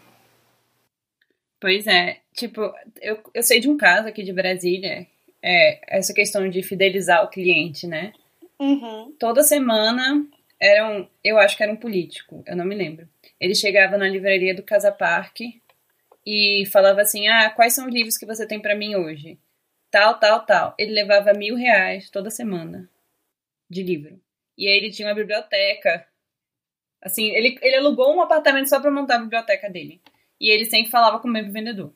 [1.58, 2.60] Pois é, tipo,
[3.00, 5.06] eu, eu sei de um caso aqui de Brasília,
[5.42, 8.12] é, essa questão de fidelizar o cliente, né?
[8.60, 9.14] Uhum.
[9.18, 10.26] Toda semana
[10.60, 13.08] era um, eu acho que era um político, eu não me lembro.
[13.40, 15.62] Ele chegava na livraria do Casa Parque
[16.26, 19.38] e falava assim, ah, quais são os livros que você tem pra mim hoje?
[19.90, 20.74] Tal, tal, tal.
[20.78, 22.88] Ele levava mil reais toda semana
[23.68, 24.20] de livro.
[24.56, 26.06] E aí ele tinha uma biblioteca.
[27.02, 30.00] Assim, ele, ele alugou um apartamento só pra montar a biblioteca dele.
[30.40, 31.92] E ele sempre falava com o mesmo vendedor.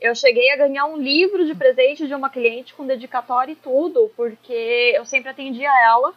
[0.00, 4.10] Eu cheguei a ganhar um livro de presente de uma cliente com dedicatória e tudo,
[4.16, 6.14] porque eu sempre atendia ela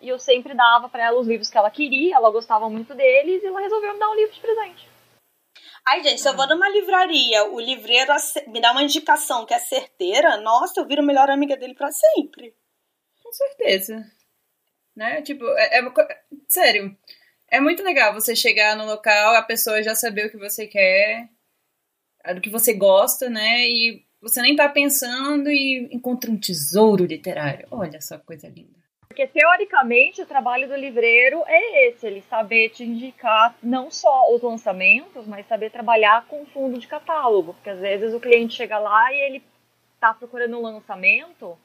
[0.00, 3.42] e eu sempre dava pra ela os livros que ela queria, ela gostava muito deles
[3.42, 4.95] e ela resolveu me dar um livro de presente.
[5.88, 8.12] Ai, gente, se eu vou numa livraria, o livreiro
[8.48, 12.52] me dá uma indicação que é certeira, nossa, eu viro melhor amiga dele pra sempre.
[13.22, 14.04] Com certeza.
[14.96, 15.22] Né?
[15.22, 15.82] Tipo, é, é
[16.48, 16.96] sério.
[17.48, 21.28] É muito legal você chegar no local, a pessoa já saber o que você quer,
[22.34, 23.68] do que você gosta, né?
[23.68, 27.68] E você nem tá pensando e encontra um tesouro literário.
[27.70, 28.75] Olha só que coisa linda.
[29.16, 34.42] Porque teoricamente o trabalho do livreiro é esse, ele saber te indicar não só os
[34.42, 37.54] lançamentos, mas saber trabalhar com fundo de catálogo.
[37.54, 39.42] Porque às vezes o cliente chega lá e ele
[39.98, 41.56] tá procurando um lançamento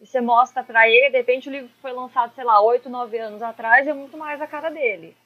[0.00, 3.16] e você mostra pra ele, de repente o livro foi lançado, sei lá, 8, 9
[3.16, 5.16] anos atrás é muito mais a cara dele.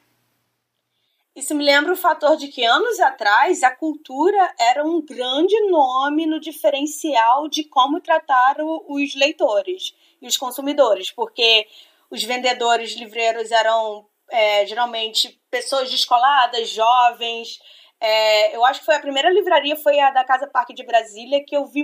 [1.35, 6.27] Isso me lembra o fator de que anos atrás a cultura era um grande nome
[6.27, 11.67] no diferencial de como tratar o- os leitores e os consumidores, porque
[12.11, 17.61] os vendedores livreiros eram é, geralmente pessoas descoladas, jovens.
[18.01, 21.45] É, eu acho que foi a primeira livraria, foi a da Casa Parque de Brasília,
[21.45, 21.83] que eu vi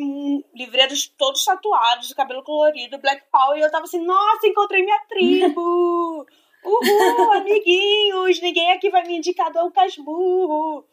[0.55, 5.01] livreiros todos tatuados, de cabelo colorido, Black Power, e eu tava assim, nossa, encontrei minha
[5.09, 6.27] tribo!
[6.65, 8.41] Uhul, amiguinhos!
[8.41, 10.85] Ninguém aqui vai me indicar Dom Casmurro.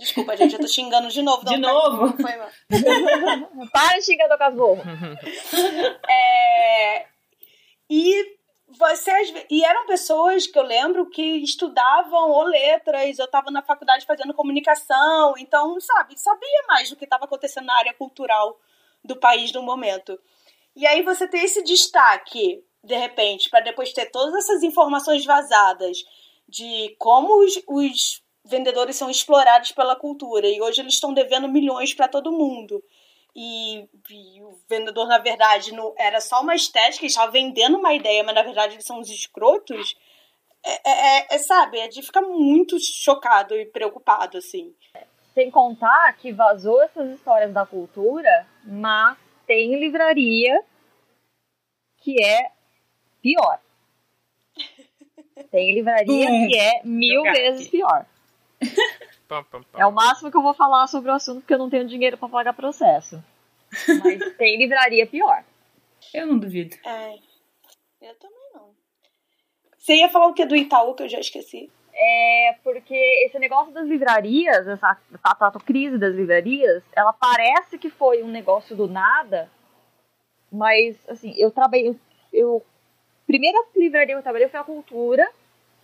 [0.00, 1.44] Desculpa, gente, eu tô xingando de novo.
[1.44, 2.16] De novo?
[2.16, 2.32] Foi,
[3.70, 4.80] Para de xingar do Casborro.
[6.08, 7.06] é,
[7.90, 13.60] e vocês e eram pessoas que eu lembro que estudavam ou letras, eu estava na
[13.60, 18.58] faculdade fazendo comunicação, então, sabe, sabia mais do que estava acontecendo na área cultural
[19.04, 20.18] do país no momento.
[20.74, 25.98] E aí você tem esse destaque, de repente, para depois ter todas essas informações vazadas
[26.48, 31.94] de como os, os vendedores são explorados pela cultura e hoje eles estão devendo milhões
[31.94, 32.82] para todo mundo.
[33.34, 37.94] E, e, o vendedor, na verdade, não, era só uma estética, ele estava vendendo uma
[37.94, 39.96] ideia, mas na verdade eles são os escrotos.
[40.64, 44.74] É, é, é, é sabe, é de ficar muito chocado e preocupado, assim.
[45.32, 50.62] Sem contar que vazou essas histórias da cultura, mas tem livraria
[51.98, 52.50] que é
[53.22, 53.60] pior.
[55.50, 58.06] Tem livraria que é mil vezes pior.
[59.74, 62.18] É o máximo que eu vou falar sobre o assunto, porque eu não tenho dinheiro
[62.18, 63.22] para pagar processo.
[64.02, 65.44] Mas tem livraria pior.
[66.12, 66.76] Eu não duvido.
[66.84, 67.14] É,
[68.02, 68.70] eu também não.
[69.78, 71.70] Você ia falar o que do Itaú, que eu já esqueci?
[71.94, 72.94] É, porque
[73.26, 78.74] esse negócio das livrarias, essa a crise das livrarias, ela parece que foi um negócio
[78.74, 79.50] do nada,
[80.50, 81.94] mas, assim, eu trabalhei,
[82.32, 82.64] eu,
[83.26, 85.30] primeira livraria que eu trabalhei foi a Cultura,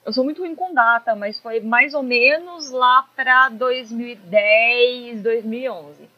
[0.07, 6.09] eu sou muito ruim com data, mas foi mais ou menos lá para 2010, 2011.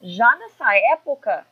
[0.00, 1.46] Já nessa época,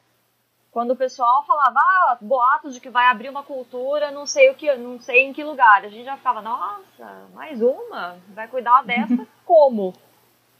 [0.72, 4.54] quando o pessoal falava, ah, boatos de que vai abrir uma cultura, não sei o
[4.54, 8.16] que, não sei em que lugar, a gente já ficava, nossa, mais uma?
[8.28, 9.92] Vai cuidar dessa como?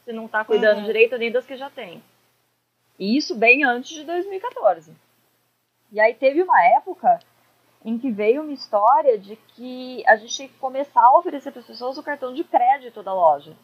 [0.05, 0.85] Se não está cuidando uhum.
[0.85, 2.03] direito nem das que já tem.
[2.99, 4.95] E isso bem antes de 2014.
[5.91, 7.17] E aí teve uma época
[7.83, 11.61] em que veio uma história de que a gente tinha que começar a oferecer para
[11.61, 13.55] as pessoas o cartão de crédito da loja,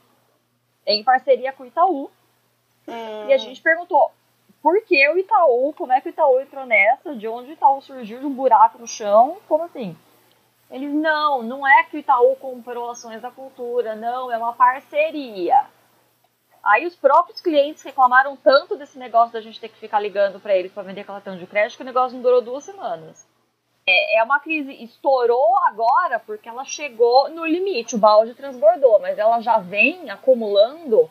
[0.85, 2.09] em parceria com o Itaú.
[2.87, 3.27] Hum.
[3.27, 4.11] E a gente perguntou
[4.61, 7.81] por que o Itaú, como é que o Itaú entrou nessa, de onde o Itaú
[7.81, 9.95] surgiu de um buraco no chão, como assim?
[10.71, 15.67] Eles, não, não é que o Itaú comprou ações da cultura, não, é uma parceria.
[16.63, 20.55] Aí os próprios clientes reclamaram tanto desse negócio da gente ter que ficar ligando para
[20.55, 23.27] eles para vender cartão de crédito que o negócio não durou duas semanas.
[23.85, 29.17] É, é uma crise, estourou agora porque ela chegou no limite, o balde transbordou, mas
[29.17, 31.09] ela já vem acumulando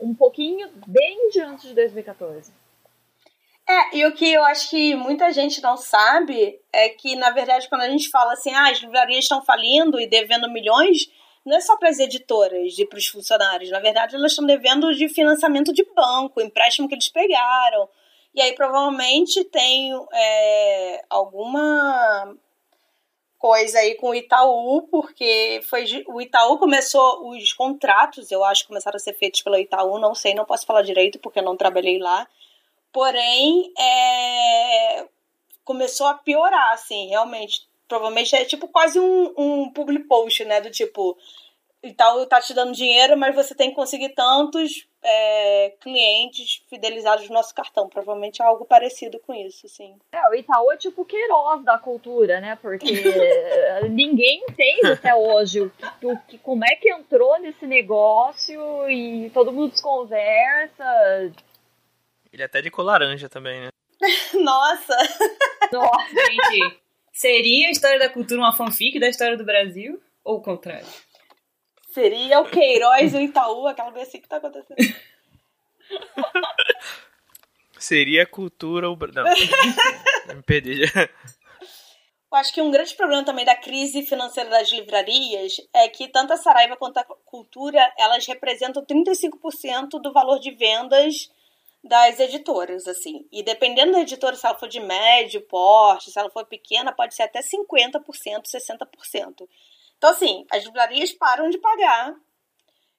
[0.00, 2.52] um pouquinho bem diante de 2014.
[3.68, 7.68] É, e o que eu acho que muita gente não sabe é que, na verdade,
[7.68, 11.08] quando a gente fala assim, ah, as livrarias estão falindo e devendo milhões,
[11.44, 13.70] não é só para as editoras e para os funcionários.
[13.70, 17.88] Na verdade, elas estão devendo de financiamento de banco, empréstimo que eles pegaram,
[18.34, 22.34] e aí provavelmente tem é, alguma
[23.38, 28.96] coisa aí com o Itaú, porque foi o Itaú começou os contratos, eu acho, começaram
[28.96, 31.98] a ser feitos pelo Itaú, não sei, não posso falar direito porque eu não trabalhei
[31.98, 32.26] lá.
[32.92, 35.08] Porém, é,
[35.64, 37.66] começou a piorar, assim, realmente.
[37.88, 40.60] Provavelmente é tipo quase um, um public post, né?
[40.60, 41.16] Do tipo,
[41.82, 47.34] Itaú tá te dando dinheiro, mas você tem que conseguir tantos é, clientes fidelizados no
[47.34, 47.88] nosso cartão.
[47.88, 49.96] Provavelmente é algo parecido com isso, sim.
[50.12, 52.56] É, o Itaú é tipo o Queiroz da cultura, né?
[52.62, 52.86] Porque
[53.90, 59.28] ninguém entende até hoje o que, o que, como é que entrou nesse negócio e
[59.30, 60.84] todo mundo desconversa.
[62.32, 63.68] Ele é até de cor laranja também, né?
[64.40, 64.96] Nossa!
[65.72, 66.80] Nossa, gente.
[67.12, 70.00] Seria a história da cultura uma fanfic da história do Brasil?
[70.24, 70.86] Ou o contrário?
[71.92, 74.76] Seria o Queiroz e o Itaú, aquela coisa assim que tá acontecendo.
[77.78, 79.24] Seria cultura o Não,
[80.36, 81.02] me perdi já.
[82.32, 86.32] Eu acho que um grande problema também da crise financeira das livrarias é que tanto
[86.32, 91.30] a Saraiva quanto a Cultura, elas representam 35% do valor de vendas
[91.84, 93.26] das editoras, assim.
[93.30, 97.14] E dependendo da editora, se ela for de médio porte, se ela for pequena, pode
[97.14, 98.00] ser até 50%,
[98.46, 99.48] 60%.
[100.02, 102.12] Então, assim, as livrarias param de pagar.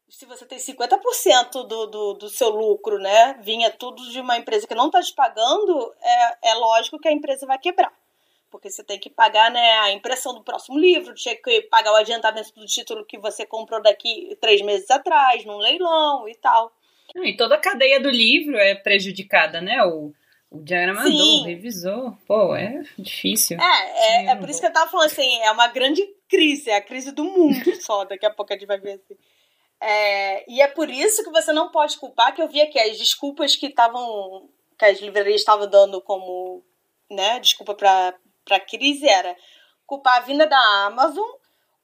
[0.08, 4.66] Se você tem 50% do, do, do seu lucro, né, vinha tudo de uma empresa
[4.66, 7.92] que não está te pagando, é, é lógico que a empresa vai quebrar.
[8.50, 11.98] Porque você tem que pagar né, a impressão do próximo livro, tinha que pagar o
[11.98, 16.72] adiantamento do título que você comprou daqui três meses atrás, num leilão e tal.
[17.18, 19.84] E toda a cadeia do livro é prejudicada, né?
[19.84, 20.14] O,
[20.50, 21.42] o diagramador, Sim.
[21.42, 22.18] o revisor.
[22.26, 23.58] Pô, é difícil.
[23.60, 26.02] É, é, é por isso que eu tava falando assim, é uma grande
[26.34, 29.16] crise, é a crise do mundo só, daqui a pouco a gente vai ver assim.
[29.80, 32.98] É, e é por isso que você não pode culpar, que eu vi aqui as
[32.98, 36.64] desculpas que estavam, que as livrarias estavam dando como,
[37.12, 38.18] né, desculpa para
[38.50, 39.36] a crise era
[39.86, 41.30] culpar a vinda da Amazon,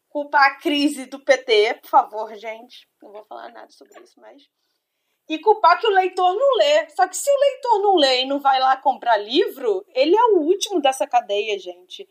[0.08, 4.50] culpar a crise do PT, por favor, gente, não vou falar nada sobre isso, mas
[5.30, 6.90] e culpar que o leitor não lê.
[6.90, 10.24] Só que se o leitor não lê e não vai lá comprar livro, ele é
[10.34, 12.10] o último dessa cadeia, gente.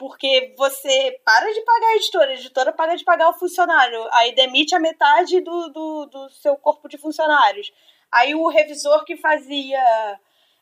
[0.00, 4.34] Porque você para de pagar a editora, a editora para de pagar o funcionário, aí
[4.34, 7.70] demite a metade do, do, do seu corpo de funcionários.
[8.10, 10.18] Aí o revisor que fazia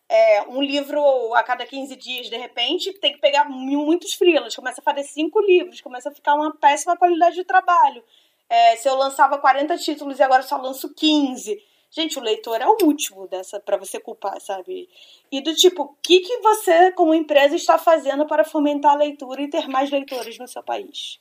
[0.09, 1.01] é, um livro
[1.35, 5.41] a cada 15 dias, de repente, tem que pegar muitos frilas, começa a fazer cinco
[5.41, 8.03] livros, começa a ficar uma péssima qualidade de trabalho.
[8.51, 11.63] É, se eu lançava 40 títulos e agora só lanço 15.
[11.91, 14.89] Gente, o leitor é o último dessa para você culpar, sabe?
[15.33, 19.41] E do tipo, o que, que você, como empresa, está fazendo para fomentar a leitura
[19.43, 21.19] e ter mais leitores no seu país?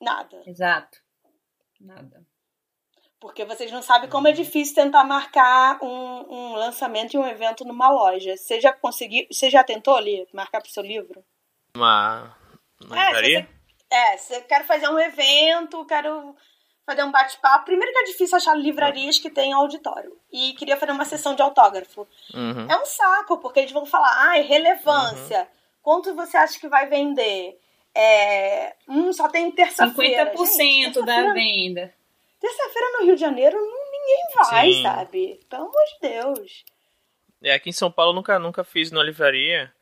[0.00, 0.42] Nada.
[0.46, 0.98] Exato.
[1.78, 2.24] Nada.
[3.20, 7.66] Porque vocês não sabem como é difícil tentar marcar um, um lançamento e um evento
[7.66, 8.34] numa loja.
[8.34, 9.26] Você já conseguiu.
[9.30, 11.22] Você já tentou ali marcar pro seu livro?
[11.76, 12.34] Uma.
[12.82, 13.42] Uma é, livraria?
[13.42, 16.34] Você, é, você quer fazer um evento, quero
[16.90, 17.64] fazer um bate-papo.
[17.64, 20.16] Primeiro que é difícil achar livrarias que tenham auditório.
[20.32, 22.06] E queria fazer uma sessão de autógrafo.
[22.34, 22.66] Uhum.
[22.68, 25.40] É um saco, porque eles vão falar, ah, relevância.
[25.40, 25.46] Uhum.
[25.82, 27.58] Quanto você acha que vai vender?
[27.94, 28.74] É...
[28.88, 30.32] Hum, só tem terça-feira.
[30.32, 31.94] 50% Gente, terça da venda.
[32.40, 34.82] Terça-feira no Rio de Janeiro, ninguém vai, Sim.
[34.82, 35.40] sabe?
[35.48, 36.64] Pelo amor de Deus.
[37.42, 39.72] É, aqui em São Paulo nunca, nunca fiz numa livraria.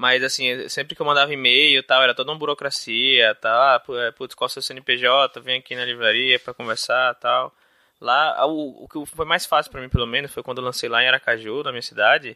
[0.00, 3.52] Mas, assim, sempre que eu mandava e-mail tal, era toda uma burocracia, tal.
[3.60, 5.38] Ah, é, putz, qual é o seu CNPJ?
[5.42, 7.54] Vem aqui na livraria para conversar tal.
[8.00, 10.88] Lá, o, o que foi mais fácil para mim, pelo menos, foi quando eu lancei
[10.88, 12.34] lá em Aracaju, na minha cidade.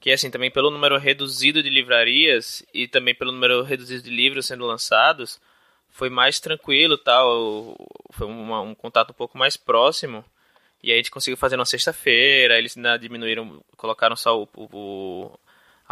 [0.00, 4.46] Que, assim, também pelo número reduzido de livrarias e também pelo número reduzido de livros
[4.46, 5.38] sendo lançados,
[5.90, 7.76] foi mais tranquilo tal.
[8.12, 10.24] Foi uma, um contato um pouco mais próximo.
[10.82, 15.38] E aí a gente conseguiu fazer na sexta-feira, eles ainda diminuíram, colocaram só o, o,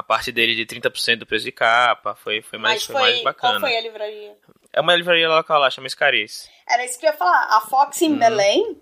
[0.02, 3.22] a parte dele de 30% do preço de capa, foi, foi, mais, foi, foi, mais
[3.22, 3.60] bacana.
[3.60, 4.36] Qual foi a livraria?
[4.72, 6.50] É uma livraria local lá, chama Escariz.
[6.68, 7.56] Era isso que eu ia falar.
[7.56, 8.18] A Fox em hum.
[8.18, 8.80] Belém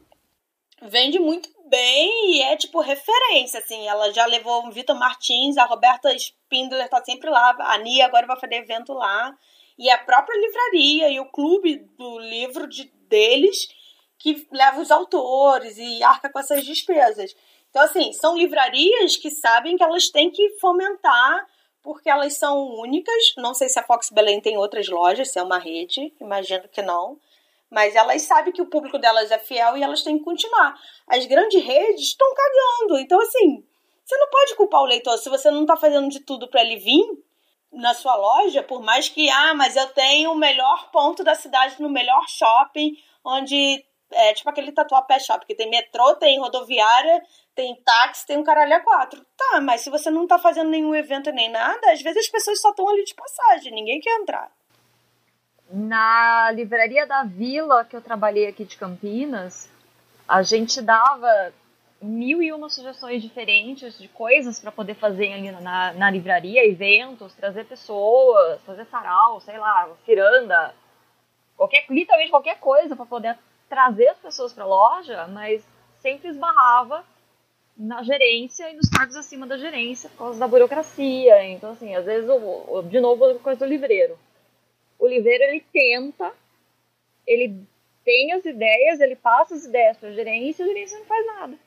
[0.83, 3.87] vende muito bem e é tipo referência, assim.
[3.87, 8.27] Ela já levou o Vitor Martins, a Roberta Spindler tá sempre lá, a Nia agora
[8.27, 9.37] vai fazer evento lá.
[9.79, 13.69] E a própria livraria e o clube do livro de, deles
[14.19, 17.35] que leva os autores e arca com essas despesas.
[17.71, 21.47] Então, assim, são livrarias que sabem que elas têm que fomentar
[21.83, 23.35] porque elas são únicas.
[23.37, 26.83] Não sei se a Fox Belém tem outras lojas, se é uma rede, imagino que
[26.83, 27.19] não.
[27.71, 30.77] Mas elas sabem que o público delas é fiel e elas têm que continuar.
[31.07, 32.99] As grandes redes estão cagando.
[32.99, 33.65] Então, assim,
[34.05, 36.77] você não pode culpar o leitor se você não está fazendo de tudo para ele
[36.77, 37.05] vir
[37.73, 41.81] na sua loja, por mais que, ah, mas eu tenho o melhor ponto da cidade
[41.81, 47.23] no melhor shopping, onde é tipo aquele tatuapé shop, que tem metrô, tem rodoviária,
[47.55, 49.25] tem táxi, tem um caralho a quatro.
[49.37, 52.61] Tá, mas se você não tá fazendo nenhum evento nem nada, às vezes as pessoas
[52.61, 54.51] só estão ali de passagem, ninguém quer entrar.
[55.73, 59.71] Na livraria da Vila, que eu trabalhei aqui de Campinas,
[60.27, 61.53] a gente dava
[62.03, 67.35] mil e uma sugestões diferentes de coisas para poder fazer ali na, na livraria, eventos,
[67.35, 70.75] trazer pessoas, fazer sarau, sei lá, ciranda,
[71.57, 73.39] qualquer, literalmente qualquer coisa para poder
[73.71, 75.65] trazer as pessoas para a loja, mas
[76.01, 77.05] sempre esbarrava
[77.77, 81.45] na gerência e nos cargos acima da gerência por causa da burocracia.
[81.45, 84.19] Então, assim, às vezes, o, de novo, a coisa do livreiro.
[84.99, 86.33] O livreiro, ele tenta,
[87.27, 87.57] ele
[88.05, 91.27] tem as ideias, ele passa as ideias para a gerência e a gerência não faz
[91.27, 91.59] nada.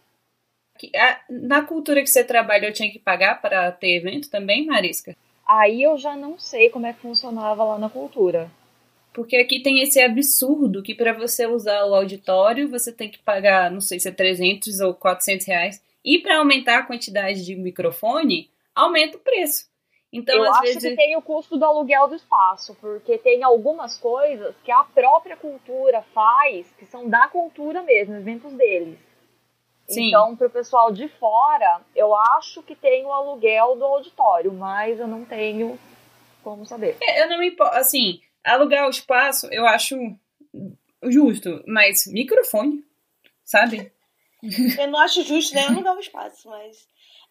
[1.29, 5.15] Na cultura que você trabalhou, tinha que pagar para ter evento também, Marisca?
[5.47, 8.51] Aí eu já não sei como é que funcionava lá na cultura.
[9.13, 13.69] Porque aqui tem esse absurdo que para você usar o auditório, você tem que pagar,
[13.69, 15.84] não sei se é 300 ou 400 reais.
[16.04, 19.71] E para aumentar a quantidade de microfone, aumenta o preço.
[20.12, 20.84] Então, eu às acho vezes...
[20.84, 25.36] que tem o custo do aluguel do espaço, porque tem algumas coisas que a própria
[25.36, 28.99] cultura faz, que são da cultura mesmo, eventos deles.
[29.88, 30.10] Sim.
[30.10, 34.99] Então, para o pessoal de fora, eu acho que tem o aluguel do auditório, mas
[34.99, 35.80] eu não tenho
[36.43, 36.95] como saber.
[37.02, 39.95] É, eu não me importo, assim, alugar o espaço eu acho
[41.03, 42.84] justo, mas microfone,
[43.43, 43.91] sabe?
[44.79, 46.85] Eu não acho justo nem alugar o espaço, mas.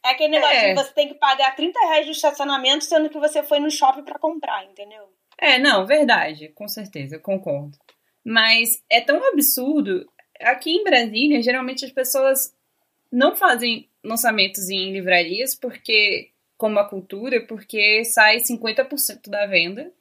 [0.05, 0.75] É aquele negócio é.
[0.75, 4.03] que você tem que pagar 30 reais de estacionamento, sendo que você foi no shopping
[4.03, 5.09] para comprar, entendeu?
[5.39, 7.79] É, não, verdade, com certeza, concordo.
[8.25, 10.05] Mas é tão absurdo.
[10.41, 12.53] Aqui em Brasília, geralmente as pessoas
[13.13, 19.93] não fazem lançamentos em livrarias porque, como a cultura, porque sai 50% da venda.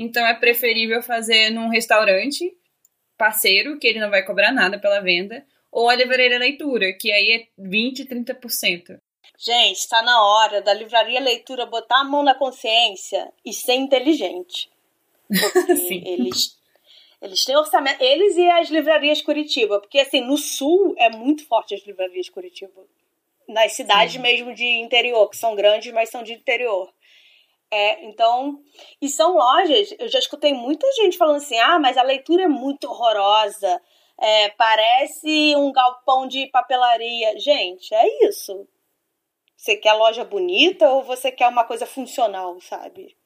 [0.00, 2.56] Então é preferível fazer num restaurante
[3.18, 7.32] parceiro, que ele não vai cobrar nada pela venda, ou a livraria leitura, que aí
[7.32, 8.98] é 20, 30%.
[9.38, 14.70] Gente, está na hora da livraria leitura botar a mão na consciência e ser inteligente.
[15.28, 15.72] Porque
[16.08, 16.58] eles
[17.20, 18.02] Eles têm orçamento.
[18.02, 19.80] Eles e as livrarias Curitiba.
[19.80, 22.86] Porque, assim, no sul é muito forte as livrarias Curitiba.
[23.46, 24.20] Nas cidades Sim.
[24.20, 26.90] mesmo de interior, que são grandes, mas são de interior.
[27.72, 28.60] É, então,
[29.00, 32.48] e são lojas, eu já escutei muita gente falando assim: ah, mas a leitura é
[32.48, 33.80] muito horrorosa,
[34.20, 37.38] é, parece um galpão de papelaria.
[37.38, 38.68] Gente, é isso.
[39.56, 43.16] Você quer loja bonita ou você quer uma coisa funcional, sabe?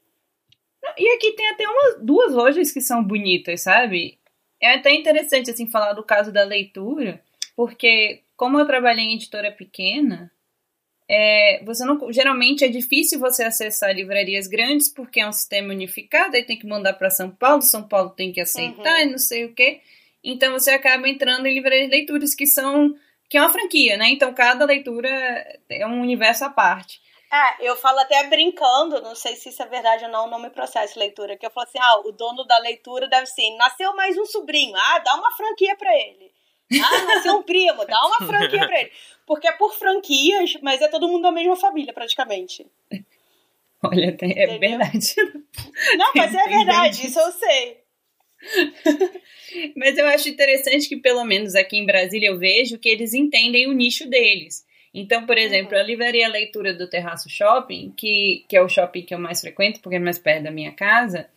[0.99, 4.19] E aqui tem até umas duas lojas que são bonitas, sabe?
[4.61, 7.23] É até interessante assim falar do caso da leitura,
[7.57, 10.31] porque como eu trabalhei em editora pequena,
[11.09, 16.37] é, você não geralmente é difícil você acessar livrarias grandes porque é um sistema unificado,
[16.37, 19.03] aí tem que mandar para São Paulo, São Paulo tem que aceitar uhum.
[19.03, 19.81] e não sei o quê.
[20.23, 22.95] Então você acaba entrando em livrarias de leituras que são
[23.29, 24.09] que é uma franquia, né?
[24.11, 25.09] Então cada leitura
[25.69, 27.03] é um universo à parte.
[27.33, 30.51] É, eu falo até brincando, não sei se isso é verdade ou não, não me
[30.51, 34.17] processo leitura, que eu falo assim, ah, o dono da leitura deve ser, nasceu mais
[34.17, 36.33] um sobrinho, ah, dá uma franquia para ele.
[36.81, 38.93] Ah, nasceu um primo, dá uma franquia pra ele.
[39.27, 42.67] Porque é por franquias, mas é todo mundo da mesma família, praticamente.
[43.83, 44.59] Olha, é Entendeu?
[44.59, 45.15] verdade.
[45.97, 47.85] Não, mas é verdade, isso eu sei.
[49.77, 53.69] Mas eu acho interessante que, pelo menos aqui em Brasília, eu vejo que eles entendem
[53.69, 54.67] o nicho deles.
[54.93, 55.81] Então, por exemplo, uhum.
[55.81, 59.81] a livraria Leitura do Terraço Shopping, que, que é o shopping que eu mais frequento,
[59.81, 61.29] porque é mais perto da minha casa,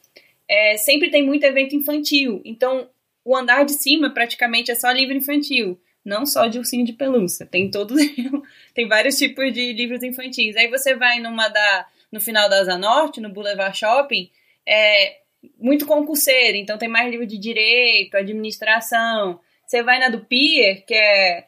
[0.47, 2.41] é, sempre tem muito evento infantil.
[2.45, 2.89] Então,
[3.25, 5.79] o andar de cima praticamente é só livro infantil.
[6.07, 7.45] Não só de ursinho de pelúcia.
[7.45, 7.99] Tem todos.
[8.73, 10.55] tem vários tipos de livros infantis.
[10.55, 11.85] Aí você vai numa da.
[12.09, 14.31] no final da Asa Norte, no Boulevard Shopping,
[14.65, 15.17] é,
[15.59, 19.41] muito concurseiro, então tem mais livro de direito, administração.
[19.65, 21.45] Você vai na do Pier, que é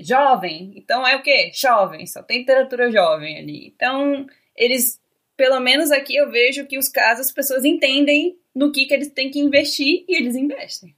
[0.00, 1.50] jovem, então é o quê?
[1.54, 3.72] Jovem, só tem literatura jovem ali.
[3.74, 5.00] Então, eles,
[5.34, 9.08] pelo menos aqui eu vejo que os casos as pessoas entendem no que, que eles
[9.08, 10.94] têm que investir e eles investem.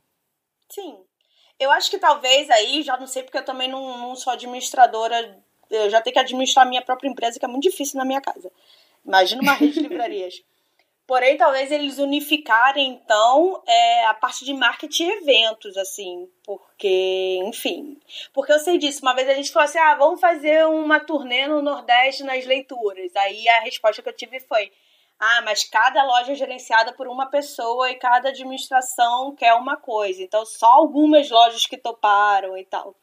[0.68, 1.04] Sim.
[1.60, 5.38] Eu acho que talvez aí, já não sei porque eu também não, não sou administradora,
[5.70, 8.20] eu já tenho que administrar a minha própria empresa, que é muito difícil na minha
[8.20, 8.50] casa.
[9.04, 10.42] Imagina uma rede de livrarias.
[11.06, 17.98] Porém, talvez eles unificarem, então, é, a parte de marketing e eventos, assim, porque, enfim.
[18.32, 19.02] Porque eu sei disso.
[19.02, 23.10] Uma vez a gente falou assim: ah, vamos fazer uma turnê no Nordeste nas leituras.
[23.16, 24.70] Aí a resposta que eu tive foi:
[25.20, 30.22] ah, mas cada loja é gerenciada por uma pessoa e cada administração quer uma coisa.
[30.22, 32.96] Então, só algumas lojas que toparam e tal.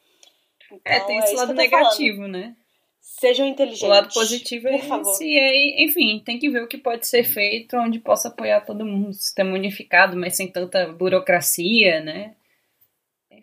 [0.66, 2.32] Então, é, tem esse é lado negativo, falando.
[2.32, 2.56] né?
[3.00, 3.84] Sejam inteligentes.
[3.84, 4.88] O lado positivo é esse.
[4.88, 5.16] Favor.
[5.22, 8.84] E aí, enfim, tem que ver o que pode ser feito onde possa apoiar todo
[8.84, 9.14] mundo.
[9.14, 12.36] Sistema unificado, mas sem tanta burocracia, né?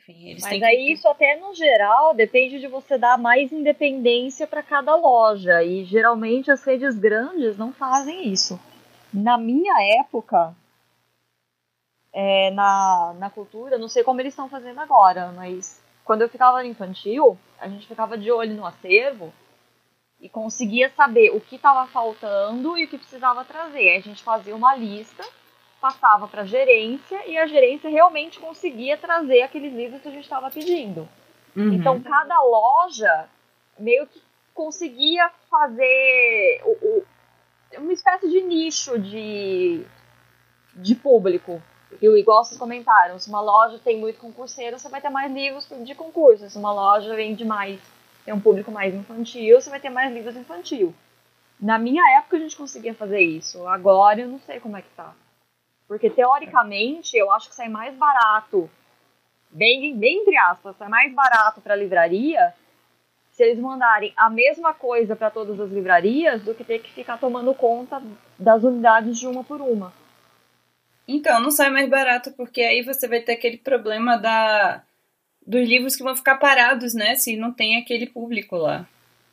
[0.05, 0.93] Enfim, eles Mas aí que...
[0.93, 6.51] isso até no geral depende de você dar mais independência para cada loja e geralmente
[6.51, 8.61] as redes grandes não fazem isso.
[9.13, 10.55] Na minha época,
[12.13, 16.63] é, na, na cultura, não sei como eles estão fazendo agora, mas quando eu ficava
[16.63, 19.33] no infantil, a gente ficava de olho no acervo
[20.21, 23.89] e conseguia saber o que estava faltando e o que precisava trazer.
[23.89, 25.25] Aí a gente fazia uma lista,
[25.85, 30.25] passava para a gerência e a gerência realmente conseguia trazer aqueles livros que a gente
[30.25, 31.07] estava pedindo.
[31.55, 31.75] Uhum.
[31.75, 33.29] Então cada loja
[33.79, 34.23] meio que
[34.55, 37.05] conseguia fazer o, o,
[37.83, 39.85] uma espécie de nicho de,
[40.75, 41.63] de público.
[42.01, 45.69] E igual vocês comentaram, se uma loja tem muito concurseiro, você vai ter mais livros
[45.85, 46.49] de concurso.
[46.49, 47.79] Se uma loja vende mais
[48.25, 50.95] tem um público mais infantil, você vai ter mais livros infantil.
[51.61, 53.69] Na minha época a gente conseguia fazer isso.
[53.69, 55.15] Agora eu não sei como é que tá.
[55.87, 58.71] Porque teoricamente eu acho que sai mais barato,
[59.51, 62.55] bem, bem entre aspas, sai mais barato para a livraria
[63.33, 67.19] se eles mandarem a mesma coisa para todas as livrarias do que ter que ficar
[67.19, 68.01] tomando conta
[68.39, 69.93] das unidades de uma por uma.
[71.07, 74.83] Então, não sai mais barato porque aí você vai ter aquele problema da
[75.47, 77.17] dos livros que vão ficar parados, né?
[77.17, 78.87] Se não tem aquele público lá.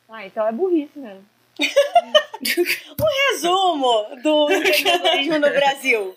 [0.08, 1.24] Ah, então é burrice mesmo.
[1.60, 6.16] Um resumo do empreendedorismo no Brasil.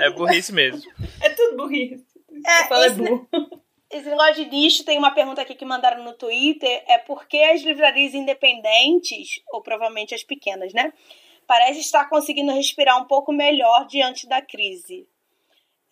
[0.00, 0.82] É burrice mesmo.
[1.20, 2.04] É tudo burrice.
[2.46, 3.28] É, fala esse, é burro.
[3.90, 7.42] Esse negócio de nicho, tem uma pergunta aqui que mandaram no Twitter, é por que
[7.42, 10.92] as livrarias independentes, ou provavelmente as pequenas, né?
[11.46, 15.08] Parece estar conseguindo respirar um pouco melhor diante da crise.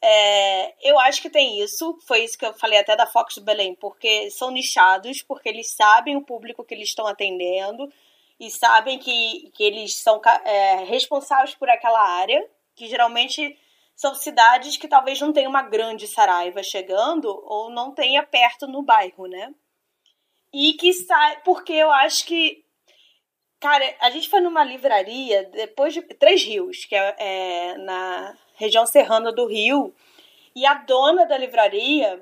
[0.00, 1.98] É, eu acho que tem isso.
[2.06, 5.70] Foi isso que eu falei até da Fox do Belém, porque são nichados, porque eles
[5.72, 7.92] sabem o público que eles estão atendendo
[8.38, 13.58] e sabem que, que eles são é, responsáveis por aquela área, que geralmente
[13.96, 18.82] são cidades que talvez não tenham uma grande Saraiva chegando ou não tenha perto no
[18.82, 19.52] bairro, né?
[20.52, 22.64] E que sai, porque eu acho que
[23.60, 28.84] Cara, a gente foi numa livraria depois de Três Rios, que é, é na região
[28.84, 29.94] serrana do Rio,
[30.54, 32.20] e a dona da livraria,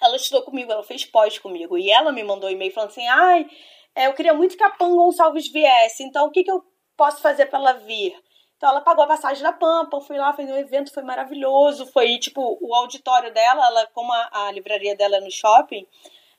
[0.00, 3.06] ela estudou comigo, ela fez pós comigo, e ela me mandou um e-mail falando assim:
[3.06, 3.48] ai,
[3.94, 6.64] é, eu queria muito que a Pam Gonçalves viesse, então o que, que eu
[6.96, 8.14] posso fazer para ela vir?
[8.62, 11.84] Então ela pagou a passagem da Pampa, fui lá, fez um evento, foi maravilhoso.
[11.86, 15.84] Foi tipo o auditório dela, ela, como a, a livraria dela é no shopping,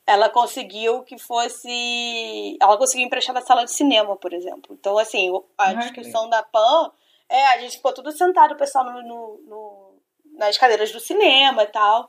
[0.07, 2.57] ela conseguiu que fosse.
[2.61, 4.74] Ela conseguiu emprestar na sala de cinema, por exemplo.
[4.80, 6.93] Então, assim, a descrição da Pan
[7.34, 9.95] é, a gente ficou tudo sentado, o pessoal no, no, no,
[10.38, 12.07] nas cadeiras do cinema e tal.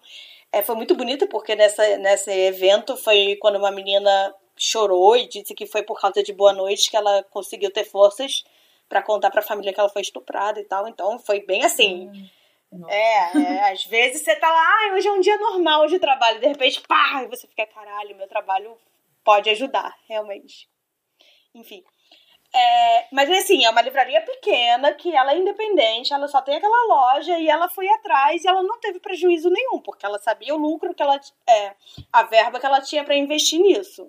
[0.52, 5.54] É, foi muito bonito, porque nessa, nesse evento foi quando uma menina chorou e disse
[5.54, 8.44] que foi por causa de Boa Noite que ela conseguiu ter forças
[8.86, 10.86] para contar para a família que ela foi estuprada e tal.
[10.86, 12.10] Então foi bem assim.
[12.70, 15.98] Hum, é, é, às vezes você tá lá, ah, hoje é um dia normal de
[15.98, 18.76] trabalho, de repente, pá, e você fica, caralho, meu trabalho
[19.24, 20.68] pode ajudar, realmente.
[21.54, 21.82] Enfim.
[22.56, 26.86] É, mas assim, é uma livraria pequena, que ela é independente, ela só tem aquela
[26.86, 30.58] loja e ela foi atrás e ela não teve prejuízo nenhum, porque ela sabia o
[30.58, 31.20] lucro que ela.
[31.48, 31.74] É,
[32.12, 34.08] a verba que ela tinha para investir nisso.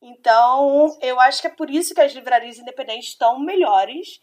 [0.00, 4.20] Então, eu acho que é por isso que as livrarias independentes estão melhores.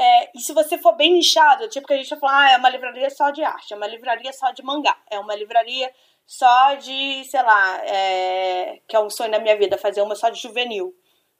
[0.00, 2.56] É, e se você for bem nichado, tipo que a gente vai falar, ah, é
[2.56, 5.92] uma livraria só de arte, é uma livraria só de mangá, é uma livraria
[6.26, 10.30] só de, sei lá, é, que é um sonho na minha vida, fazer uma só
[10.30, 10.94] de juvenil.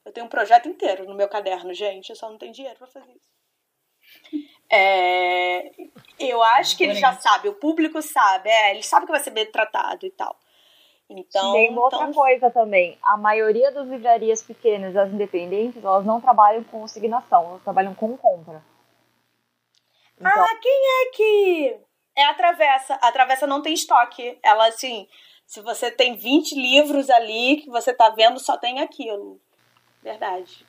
[0.08, 2.86] Eu tenho um projeto inteiro no meu caderno, gente, eu só não tenho dinheiro para
[2.86, 4.40] fazer isso.
[4.70, 5.70] É,
[6.18, 9.30] eu acho que ele já sabe, o público sabe, é, ele sabe que vai ser
[9.30, 10.34] bem tratado e tal.
[11.10, 12.12] Então, Tem uma outra então...
[12.12, 12.98] coisa também.
[13.02, 18.16] A maioria das livrarias pequenas, as independentes, elas não trabalham com consignação, elas trabalham com
[18.16, 18.62] compra.
[20.18, 20.30] Então...
[20.30, 21.80] Ah, quem é que.
[22.16, 22.94] É a Travessa.
[22.94, 24.38] A Travessa não tem estoque.
[24.42, 25.08] Ela, assim,
[25.46, 29.40] se você tem 20 livros ali que você tá vendo, só tem aquilo.
[30.02, 30.66] Verdade.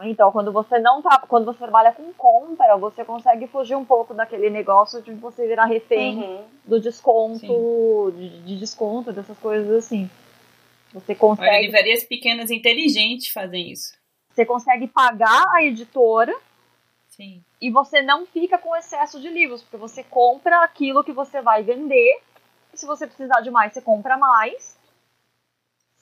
[0.00, 4.12] Então, quando você não tá, quando você trabalha com compra, você consegue fugir um pouco
[4.12, 6.44] daquele negócio de você virar refém uhum.
[6.64, 10.10] do desconto, de, de, desconto, dessas coisas assim.
[10.92, 11.48] Você consegue.
[11.48, 13.96] Olha, livrarias pequenas inteligentes fazem isso.
[14.30, 16.34] Você consegue pagar a editora.
[17.08, 17.44] Sim.
[17.60, 21.62] E você não fica com excesso de livros, porque você compra aquilo que você vai
[21.62, 22.20] vender.
[22.72, 24.76] E se você precisar de mais, você compra mais.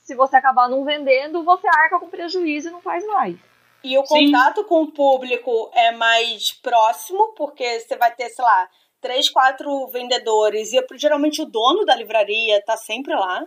[0.03, 3.37] Se você acabar não vendendo, você arca com prejuízo e não faz mais.
[3.85, 4.67] E o contato Sim.
[4.69, 8.69] com o público é mais próximo, porque você vai ter, sei lá,
[9.01, 10.73] três, quatro vendedores.
[10.73, 13.47] E geralmente o dono da livraria tá sempre lá,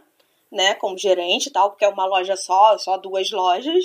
[0.51, 0.73] né?
[0.75, 3.83] Como gerente e tal, porque é uma loja só, só duas lojas.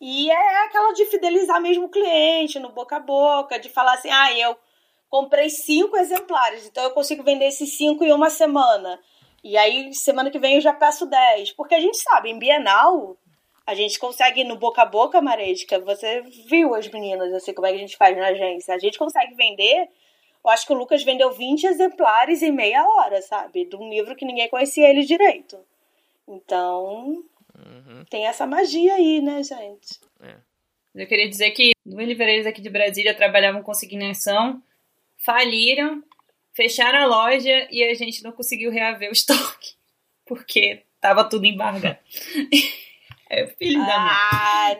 [0.00, 4.10] E é aquela de fidelizar mesmo o cliente, no boca a boca, de falar assim,
[4.10, 4.56] ah, eu
[5.08, 8.98] comprei cinco exemplares, então eu consigo vender esses cinco em uma semana.
[9.42, 11.50] E aí, semana que vem eu já peço dez.
[11.52, 13.16] Porque a gente sabe, em Bienal,
[13.66, 15.78] a gente consegue no boca a boca, Maresca.
[15.80, 18.74] Você viu as meninas, assim, como é que a gente faz na agência.
[18.74, 19.88] A gente consegue vender.
[20.44, 23.64] Eu acho que o Lucas vendeu 20 exemplares em meia hora, sabe?
[23.64, 25.58] De um livro que ninguém conhecia ele direito.
[26.26, 27.24] Então,
[27.54, 28.04] uhum.
[28.10, 30.00] tem essa magia aí, né, gente?
[30.20, 30.36] É.
[30.94, 34.62] Eu queria dizer que duas livrarias aqui de Brasília trabalhavam com consignação,
[35.16, 36.02] faliram,
[36.54, 39.74] fecharam a loja e a gente não conseguiu reaver o estoque,
[40.26, 41.98] porque tava tudo embargado.
[43.34, 44.78] É filho da mãe.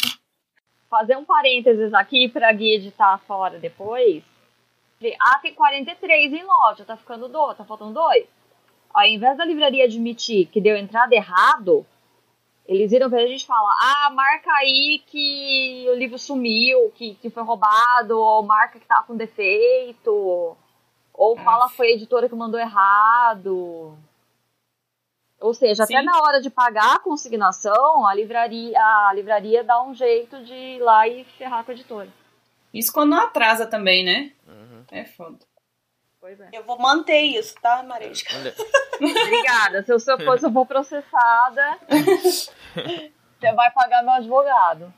[0.88, 4.24] Fazer um parênteses aqui pra Gui editar fora depois.
[5.20, 8.24] Ah, tem 43 em loja, tá ficando dois, tá faltando dois.
[8.94, 11.86] Ao invés da livraria admitir que deu entrada errado,
[12.66, 17.42] eles viram pra gente falar, ah, marca aí que o livro sumiu, que, que foi
[17.42, 20.56] roubado, ou marca que tava com defeito,
[21.20, 23.94] ou fala que foi a editora que mandou errado.
[25.38, 25.94] Ou seja, Sim.
[25.94, 30.54] até na hora de pagar a consignação, a livraria, a livraria dá um jeito de
[30.54, 32.08] ir lá e ferrar com a editora.
[32.72, 34.32] Isso quando não atrasa também, né?
[34.48, 34.84] Uhum.
[34.90, 35.38] É foda.
[36.18, 36.48] Pois é.
[36.54, 38.34] Eu vou manter isso, tá, Maresca?
[38.96, 39.82] Obrigada.
[39.82, 41.78] Se eu, se eu for, se eu for processada,
[43.38, 44.90] você vai pagar meu advogado.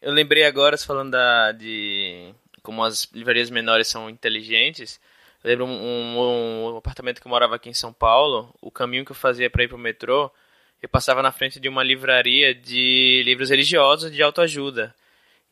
[0.00, 5.00] Eu lembrei agora, falando da, de como as livrarias menores são inteligentes,
[5.42, 9.04] eu lembro um, um, um, apartamento que eu morava aqui em São Paulo, o caminho
[9.04, 10.30] que eu fazia para ir pro metrô,
[10.80, 14.94] eu passava na frente de uma livraria de livros religiosos de autoajuda.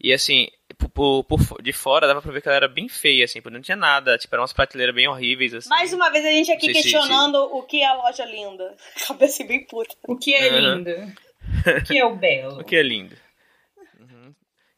[0.03, 0.49] E assim,
[0.95, 3.63] por, por, de fora dava pra ver que ela era bem feia, assim, porque não
[3.63, 5.69] tinha nada, tipo, eram umas prateleiras bem horríveis, assim.
[5.69, 7.55] Mais uma vez a gente aqui questionando se, se...
[7.55, 8.75] o que é a loja linda.
[9.07, 9.95] Cabeça bem puta.
[10.09, 10.77] O que é uhum.
[10.77, 10.91] lindo?
[10.91, 12.61] o que é o belo?
[12.61, 13.15] o que é lindo?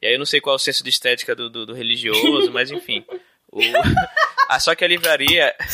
[0.02, 2.50] E aí eu não sei qual é o senso de estética do, do, do religioso,
[2.50, 3.04] mas enfim.
[3.50, 3.60] O...
[4.48, 5.54] Ah, só que a livraria.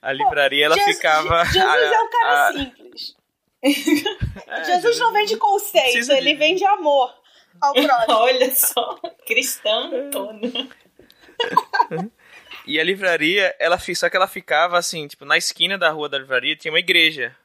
[0.00, 1.44] a livraria, ela Jesus, ficava.
[1.44, 2.52] Jesus a, é um cara a...
[2.52, 3.14] simples.
[3.62, 6.38] É, Jesus não vende conceito, ele de...
[6.38, 7.12] vende amor
[7.60, 8.04] ao próximo.
[8.16, 10.66] Olha só, cristã Antônia.
[12.66, 16.18] e a livraria, ela só que ela ficava assim, tipo, na esquina da rua da
[16.18, 17.36] livraria tinha uma igreja.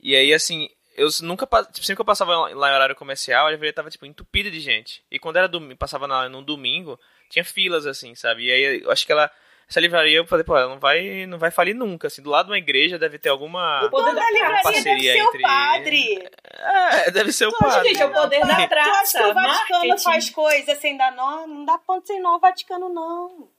[0.00, 0.68] E aí, assim,
[0.98, 4.04] eu nunca tipo, sempre que eu passava lá em horário comercial, a livraria tava tipo
[4.04, 5.02] entupida de gente.
[5.10, 6.98] E quando era domingo, passava lá num domingo,
[7.30, 8.46] tinha filas assim, sabe?
[8.46, 9.30] E aí eu acho que ela
[9.68, 12.06] essa livraria eu falei, pô, ela não vai, não vai falir nunca.
[12.06, 13.84] Assim, do lado de uma igreja deve ter alguma.
[13.84, 15.38] O poder da livraria deve ser entre...
[15.38, 16.28] o padre.
[16.54, 17.88] É, deve ser o tu padre.
[17.90, 19.18] Gente, é o poder da praça.
[19.18, 20.02] Tu acha que o Vaticano marketing.
[20.02, 21.46] faz coisa sem dar nó?
[21.46, 23.50] Não dá ponto sem nó o Vaticano, não.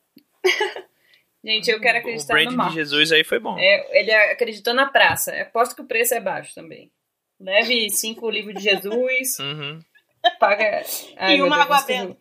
[1.45, 2.69] Gente, eu quero acreditar o no mar.
[2.69, 3.55] de Jesus aí foi bom.
[3.57, 5.31] É, ele acreditou na praça.
[5.39, 6.91] Aposto que o preço é baixo também.
[7.39, 9.39] Leve cinco livros de Jesus.
[9.39, 9.79] Uhum.
[10.39, 10.83] Paga.
[11.17, 12.17] Ai, e uma água benta.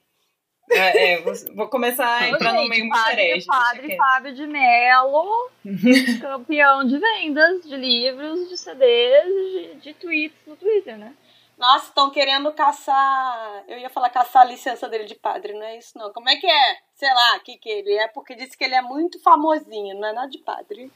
[0.70, 1.22] É, é,
[1.54, 5.50] vou, começar a entrar no meio padre, padre Fábio de Mello,
[6.20, 11.14] campeão de vendas de livros, de CDs, de, de tweets no Twitter, né?
[11.56, 13.64] Nossa, estão querendo caçar.
[13.66, 16.12] Eu ia falar caçar a licença dele de padre, não é isso não.
[16.12, 16.76] Como é que é?
[16.94, 20.08] Sei lá, o que, que ele é, porque disse que ele é muito famosinho, não
[20.08, 20.92] é nada de padre.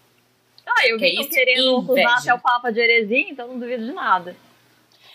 [0.66, 3.92] Ah, eu vi que querendo acusar até o Papa de heresia, então não duvido de
[3.92, 4.36] nada.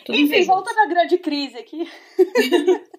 [0.06, 1.90] Tudo Enfim, voltando à grande crise aqui.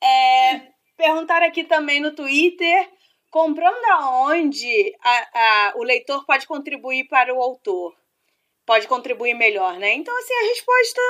[0.00, 0.60] É,
[0.96, 2.88] perguntaram aqui também no Twitter,
[3.30, 7.96] comprando aonde a, a, o leitor pode contribuir para o autor?
[8.64, 9.94] Pode contribuir melhor, né?
[9.94, 11.00] Então, assim, a resposta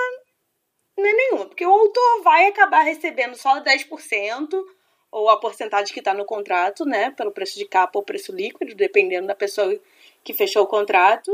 [0.97, 4.49] não é nenhuma, porque o autor vai acabar recebendo só 10%,
[5.11, 7.11] ou a porcentagem que está no contrato, né?
[7.11, 9.79] Pelo preço de capa ou preço líquido, dependendo da pessoa
[10.23, 11.31] que fechou o contrato.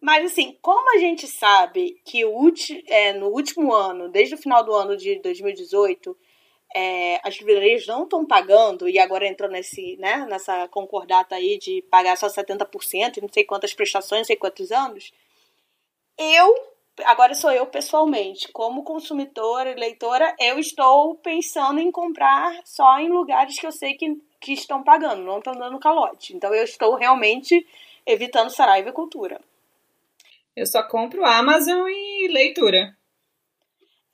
[0.00, 2.22] Mas, assim, como a gente sabe que
[2.88, 6.16] é, no último ano, desde o final do ano de 2018,
[6.74, 11.82] é, as livrarias não estão pagando, e agora entrou nesse, né, nessa concordata aí de
[11.90, 15.12] pagar só 70%, não sei quantas prestações, não sei quantos anos,
[16.18, 16.73] eu,
[17.04, 23.08] agora sou eu pessoalmente, como consumidora e leitora, eu estou pensando em comprar só em
[23.08, 26.36] lugares que eu sei que, que estão pagando, não estão dando calote.
[26.36, 27.66] Então eu estou realmente
[28.06, 29.40] evitando Saraiva e Cultura.
[30.54, 32.96] Eu só compro Amazon e leitura.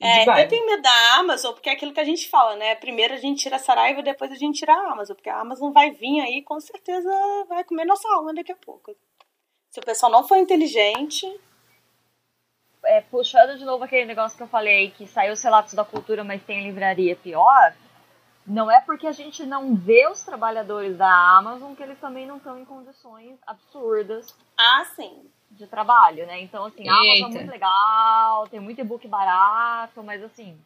[0.03, 2.73] É, eu tenho medo da Amazon, porque é aquilo que a gente fala, né?
[2.73, 5.71] Primeiro a gente tira a Saraiva, depois a gente tira a Amazon, porque a Amazon
[5.71, 7.07] vai vir aí com certeza
[7.47, 8.95] vai comer nossa alma daqui a pouco.
[9.69, 11.27] Se o pessoal não for inteligente.
[12.85, 16.23] É, puxando de novo aquele negócio que eu falei, que saiu os relatos da cultura,
[16.23, 17.73] mas tem livraria pior,
[18.45, 22.37] não é porque a gente não vê os trabalhadores da Amazon que eles também não
[22.37, 24.35] estão em condições absurdas.
[24.57, 26.41] Ah, sim de trabalho, né?
[26.41, 30.57] Então, assim, a Amazon é muito legal, tem muito e-book barato, mas assim.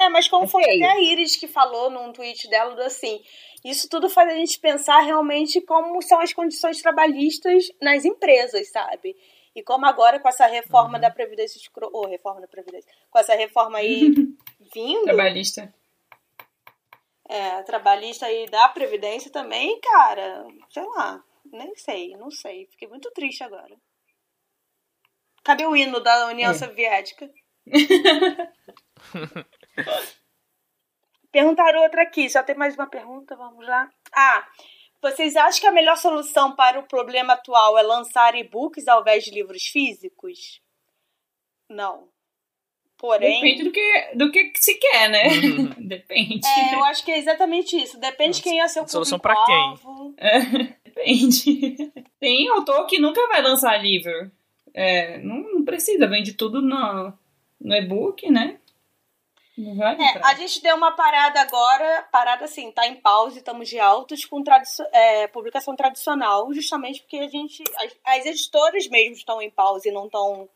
[0.00, 0.84] É, mas como é foi feio.
[0.84, 3.22] até a Iris que falou num tweet dela, do assim,
[3.64, 9.16] isso tudo faz a gente pensar realmente como são as condições trabalhistas nas empresas, sabe?
[9.54, 11.00] E como agora com essa reforma uhum.
[11.00, 14.12] da Previdência, ou oh, reforma da Previdência, com essa reforma aí
[14.74, 15.04] vindo.
[15.04, 15.72] Trabalhista.
[17.28, 21.22] É, trabalhista aí da Previdência também, cara, sei lá.
[21.52, 22.66] Nem sei, não sei.
[22.66, 23.76] Fiquei muito triste agora.
[25.44, 26.54] Cadê o hino da União é.
[26.54, 27.30] Soviética?
[31.30, 33.90] Perguntaram outra aqui, só tem mais uma pergunta, vamos lá.
[34.12, 34.48] Ah,
[35.04, 39.22] vocês acham que a melhor solução para o problema atual é lançar e-books ao invés
[39.22, 40.62] de livros físicos?
[41.68, 42.08] Não.
[42.96, 43.42] Porém.
[43.42, 45.24] Depende do que, do que se quer, né?
[45.78, 46.46] Depende.
[46.46, 48.00] É, eu acho que é exatamente isso.
[48.00, 49.74] Depende de quem é seu Solução para quem?
[50.16, 50.40] É,
[50.88, 51.92] depende.
[52.18, 54.30] Tem autor que nunca vai lançar livro.
[54.72, 57.12] É, não, não, precisa, vende tudo no,
[57.60, 58.58] no e-book, né?
[59.56, 63.78] Vai é, a gente deu uma parada agora, parada assim, tá em pausa, estamos de
[63.78, 67.62] altos com tradi é, publicação tradicional, justamente porque a gente.
[67.76, 70.48] As, as editoras mesmo estão em pausa e não estão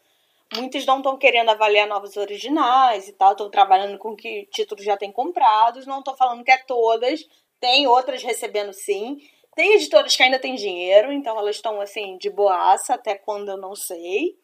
[0.54, 4.96] Muitas não estão querendo avaliar novos originais e tal, estão trabalhando com que títulos já
[4.96, 5.86] têm comprados.
[5.86, 7.28] Não estou falando que é todas,
[7.60, 9.18] tem outras recebendo sim.
[9.54, 13.58] Tem editoras que ainda têm dinheiro, então elas estão assim de boaça até quando eu
[13.58, 14.38] não sei.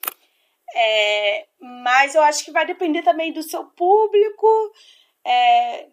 [0.75, 4.47] É, mas eu acho que vai depender também do seu público.
[5.25, 5.87] É,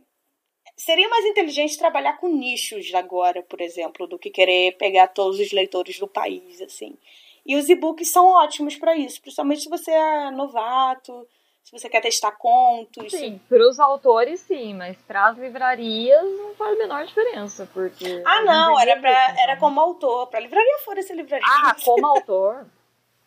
[0.78, 5.52] seria mais inteligente trabalhar com nichos agora, por exemplo, do que querer pegar todos os
[5.52, 6.98] leitores do país, assim.
[7.46, 11.28] E os e-books são ótimos para isso, principalmente se você é novato,
[11.64, 13.12] se você quer testar contos.
[13.12, 18.22] Sim, para os autores sim, mas para as livrarias não faz a menor diferença, porque
[18.26, 21.46] Ah, não, era para era como autor, para livraria fora essa livraria.
[21.48, 22.66] Ah, como autor.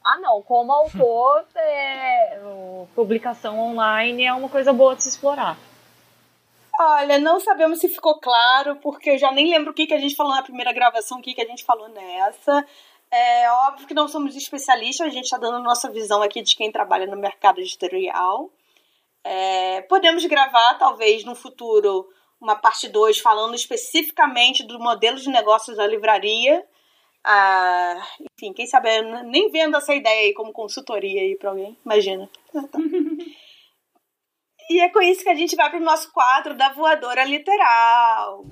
[0.04, 2.38] Ah, não, como autor, é,
[2.94, 5.56] publicação online é uma coisa boa de se explorar.
[6.78, 9.98] Olha, não sabemos se ficou claro, porque eu já nem lembro o que, que a
[9.98, 12.66] gente falou na primeira gravação, o que, que a gente falou nessa.
[13.10, 16.56] É óbvio que não somos especialistas, a gente está dando a nossa visão aqui de
[16.56, 18.50] quem trabalha no mercado editorial.
[19.22, 22.08] É, podemos gravar, talvez, no futuro,
[22.40, 26.66] uma parte 2 falando especificamente do modelo de negócios da livraria.
[27.24, 28.90] Ah, enfim, quem sabe,
[29.24, 32.28] nem vendo essa ideia aí como consultoria aí para alguém, imagina.
[34.70, 38.46] E é com isso que a gente vai para o nosso quadro da voadora literal.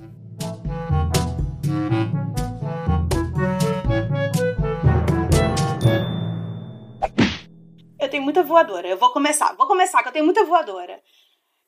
[7.98, 8.86] Eu tenho muita voadora.
[8.86, 9.54] Eu vou começar.
[9.56, 11.02] Vou começar, que eu tenho muita voadora.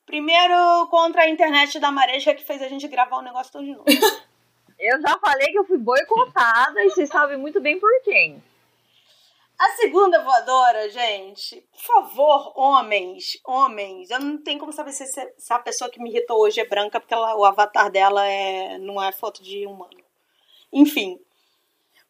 [0.04, 3.72] Primeiro, contra a internet da Maresca, que fez a gente gravar o negócio todo de
[3.72, 3.84] novo.
[4.78, 8.42] eu já falei que eu fui boicotada e vocês sabem muito bem por quem.
[9.58, 15.52] A segunda voadora, gente, por favor, homens, homens, eu não tenho como saber se, se
[15.52, 19.02] a pessoa que me irritou hoje é branca, porque ela, o avatar dela é, não
[19.02, 20.02] é foto de humano.
[20.72, 21.20] Enfim.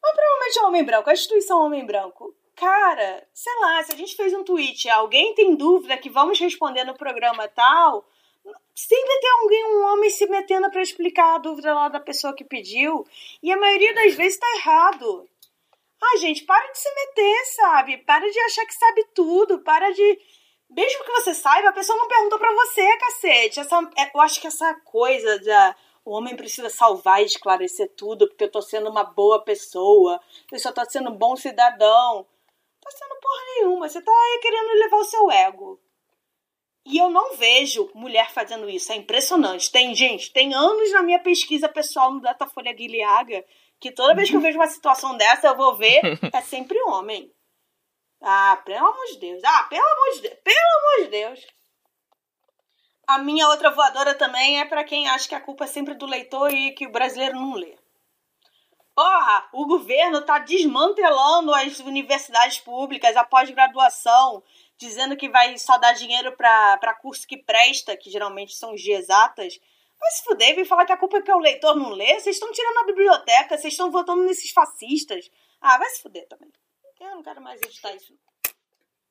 [0.03, 4.17] Mas provavelmente é homem branco, a instituição homem branco cara, sei lá, se a gente
[4.17, 8.07] fez um tweet, alguém tem dúvida que vamos responder no programa tal,
[8.75, 12.45] sempre tem alguém, um homem se metendo para explicar a dúvida lá da pessoa que
[12.45, 13.07] pediu,
[13.43, 15.29] e a maioria das vezes tá errado.
[16.03, 17.99] Ah, gente, para de se meter, sabe?
[17.99, 20.21] Para de achar que sabe tudo, para de
[20.71, 23.61] mesmo que você saiba, a pessoa não perguntou para você, cacete.
[23.61, 28.29] Essa, é, eu acho que essa coisa da o homem precisa salvar e esclarecer tudo,
[28.29, 30.21] porque eu tô sendo uma boa pessoa,
[30.53, 32.27] eu só tô sendo um bom cidadão.
[32.81, 33.89] Tá sendo porra nenhuma.
[33.89, 35.81] Você tá aí querendo levar o seu ego.
[36.87, 38.93] E eu não vejo mulher fazendo isso.
[38.93, 39.71] É impressionante.
[39.71, 43.45] Tem, gente, tem anos na minha pesquisa pessoal no Datafolha Guilhaga
[43.85, 46.01] que toda vez que eu vejo uma situação dessa, eu vou ver,
[46.33, 47.31] é sempre homem.
[48.23, 49.43] Ah, pelo amor de Deus.
[49.45, 50.35] Ah, pelo amor de Deus.
[50.43, 51.47] Pelo amor de Deus.
[53.07, 56.07] A minha outra voadora também é para quem acha que a culpa é sempre do
[56.07, 57.77] leitor e que o brasileiro não lê.
[58.95, 64.43] Porra, o governo tá desmantelando as universidades públicas, a pós-graduação,
[64.79, 69.59] dizendo que vai só dar dinheiro para curso que presta, que geralmente são de exatas.
[69.99, 72.19] Vai se fuder, vem falar que a culpa é que o leitor não lê.
[72.21, 75.31] Vocês estão tirando a biblioteca, vocês estão votando nesses fascistas.
[75.61, 76.53] Ah, vai se fuder também.
[77.01, 78.15] Eu não quero mais editar isso.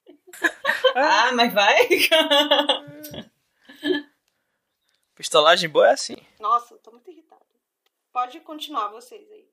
[0.95, 1.87] ah, mas vai.
[5.15, 6.17] Pistolagem boa é assim.
[6.39, 7.45] Nossa, eu tô muito irritada.
[8.11, 9.47] Pode continuar vocês aí.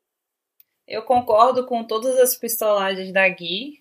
[0.87, 3.80] Eu concordo com todas as pistolagens da Gui.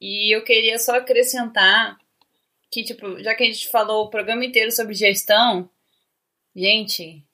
[0.00, 1.98] E eu queria só acrescentar
[2.70, 5.70] que, tipo, já que a gente falou o programa inteiro sobre gestão,
[6.54, 7.24] gente,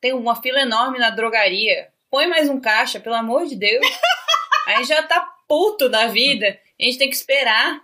[0.00, 1.90] tem uma fila enorme na drogaria.
[2.10, 3.86] Põe mais um caixa, pelo amor de Deus.
[4.66, 6.58] Aí já tá puto da vida.
[6.80, 7.80] A gente tem que esperar.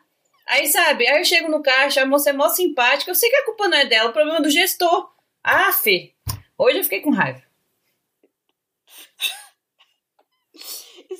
[0.46, 3.10] Aí, sabe, aí eu chego no caixa, a moça é mó simpática.
[3.10, 5.12] Eu sei que a culpa não é dela, o problema é do gestor.
[5.44, 6.14] Ah, Fê.
[6.56, 7.42] Hoje eu fiquei com raiva.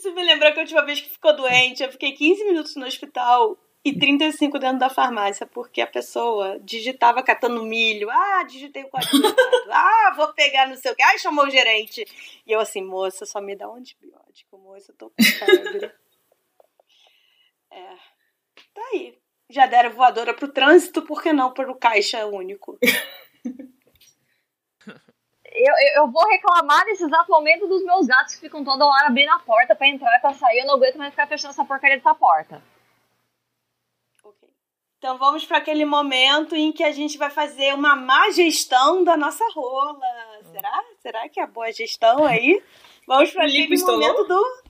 [0.08, 2.86] Isso me lembrou que a última vez que ficou doente, eu fiquei 15 minutos no
[2.86, 8.08] hospital e 35 dentro da farmácia, porque a pessoa digitava catando milho.
[8.10, 9.18] Ah, digitei o código
[9.70, 10.94] Ah, vou pegar no seu.
[11.02, 12.06] Ah, chamou o gerente.
[12.46, 15.92] E eu assim, moça, só me dá um antibiótico, moça, eu tô com febre.
[17.70, 17.96] é.
[18.72, 19.18] Tá aí.
[19.50, 22.78] Já deram voadora pro trânsito, por que não pro caixa único?
[25.58, 29.30] Eu, eu, vou reclamar nesse exato momento dos meus gatos que ficam toda hora abrindo
[29.30, 30.60] a porta para entrar e pra sair.
[30.60, 32.62] Eu não aguento mais ficar fechando essa porcaria dessa porta.
[34.22, 34.48] Ok.
[34.98, 39.16] Então vamos para aquele momento em que a gente vai fazer uma má gestão da
[39.16, 39.98] nossa rola.
[40.52, 40.84] Será?
[41.00, 42.62] Será que é boa gestão aí?
[43.06, 44.00] Vamos para aquele pistolou?
[44.00, 44.62] momento do.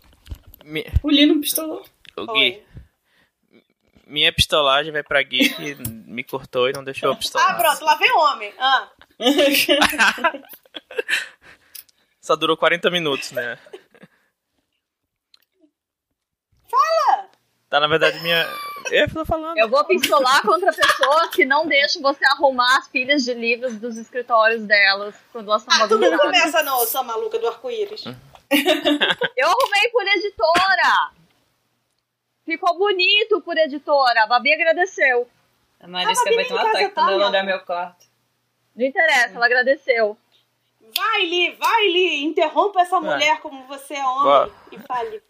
[0.65, 0.87] Mi...
[1.03, 1.85] O Lino pistolou.
[2.17, 2.63] O Gui.
[4.07, 5.75] Minha pistolagem vai pra Gui que
[6.07, 7.51] me cortou e não deixou a pistolar.
[7.51, 8.55] Ah, pronto, lá vem o homem.
[8.59, 8.89] Ah.
[12.21, 13.59] Só durou 40 minutos, né?
[16.69, 17.29] Fala!
[17.69, 18.47] Tá, na verdade, minha.
[18.91, 19.57] Eu tô falando.
[19.59, 23.97] Eu vou pistolar contra pessoas que não deixam você arrumar as pilhas de livros dos
[23.97, 28.05] escritórios delas quando elas estão Ah, tu não começa não, sua maluca do arco-íris.
[29.37, 31.13] Eu arrumei por editora!
[32.45, 34.23] Ficou bonito por editora.
[34.23, 35.29] A Babi agradeceu.
[35.81, 38.07] A Marisca vai ter um ataque quando ela olhar meu quarto.
[38.75, 40.17] Não interessa, ela agradeceu.
[40.97, 42.25] Vai, Li, vai, Li.
[42.25, 44.51] Interrompa essa mulher como você é homem Boa.
[44.73, 45.23] e fale.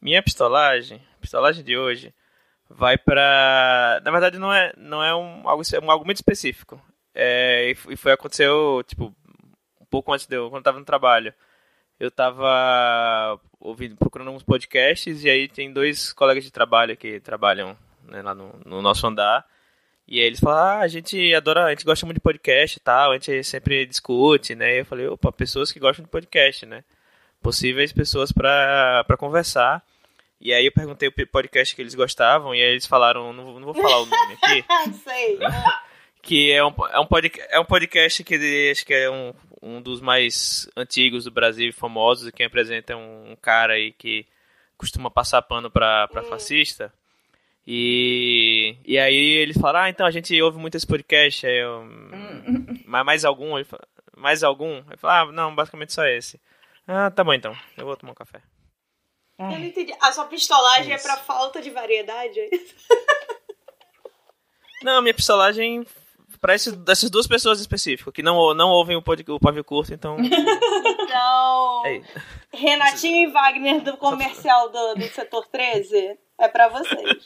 [0.00, 2.14] Minha pistolagem, pistolagem de hoje,
[2.68, 4.00] vai pra.
[4.04, 6.80] Na verdade, não é, não é um, algo, um, algo muito específico.
[7.14, 9.14] É, e foi aconteceu, tipo,
[9.80, 11.32] um pouco antes de eu, quando eu tava no trabalho.
[11.98, 17.78] Eu tava ouvindo, procurando uns podcasts e aí tem dois colegas de trabalho que trabalham
[18.02, 19.46] né, lá no, no nosso andar.
[20.06, 22.80] E aí eles falam, ah, a gente adora, a gente gosta muito de podcast e
[22.80, 24.76] tal, a gente sempre discute, né?
[24.76, 26.84] E eu falei, opa, pessoas que gostam de podcast, né?
[27.44, 29.84] possíveis pessoas para conversar.
[30.40, 33.72] E aí eu perguntei o podcast que eles gostavam, e aí eles falaram, não, não
[33.72, 34.64] vou falar o nome aqui.
[35.04, 35.38] Sei.
[36.22, 39.82] que é um, é um, podcast, é um podcast que acho que é um, um
[39.82, 44.26] dos mais antigos do Brasil, famosos, e quem apresenta é um, um cara aí que
[44.76, 46.26] costuma passar pano pra, pra hum.
[46.26, 46.92] fascista.
[47.66, 51.46] E, e aí eles falaram, ah, então a gente ouve muito esse podcast.
[51.46, 52.82] Aí eu, hum.
[52.86, 53.56] mas mais algum?
[53.56, 53.86] Ele falou,
[54.16, 54.82] mais algum?
[54.90, 56.40] Eu falei, ah, não, basicamente só esse.
[56.86, 58.42] Ah, tá bom então, eu vou tomar um café.
[59.38, 59.92] Eu não entendi.
[60.00, 62.38] A sua pistolagem é, é pra falta de variedade?
[62.38, 62.50] É
[64.82, 65.86] não, minha pistolagem
[66.40, 70.18] para essas duas pessoas específicas, que não, não ouvem o, pod, o pavio curto, então.
[70.20, 71.82] Então.
[71.86, 72.02] É
[72.52, 77.24] Renatinho e Wagner do comercial do, do setor 13 é para vocês.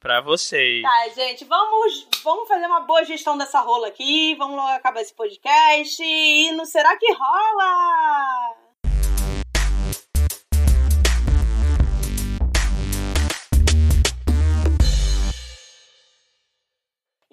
[0.00, 0.82] pra vocês.
[0.82, 4.34] Tá, gente, vamos, vamos fazer uma boa gestão dessa rola aqui.
[4.36, 6.02] Vamos logo acabar esse podcast.
[6.02, 8.69] E no Será que rola?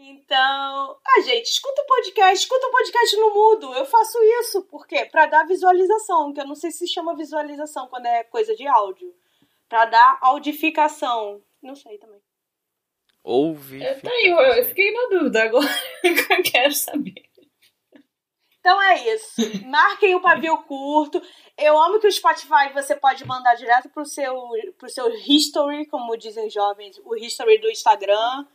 [0.10, 3.74] Então, ah, gente, escuta o podcast, escuta o podcast no mudo.
[3.74, 5.04] Eu faço isso, por quê?
[5.04, 9.14] Pra dar visualização, que eu não sei se chama visualização quando é coisa de áudio.
[9.68, 11.44] Pra dar audificação.
[11.62, 12.22] Não sei também.
[13.22, 13.84] Ouve.
[13.84, 15.68] Eu, tá aí, eu, fiquei na dúvida agora.
[16.02, 17.26] eu quero saber.
[18.62, 19.66] Então é isso.
[19.66, 21.22] Marquem o pavio curto.
[21.58, 24.34] Eu amo que o Spotify você pode mandar direto pro seu,
[24.78, 28.46] pro seu history, como dizem jovens, o history do Instagram.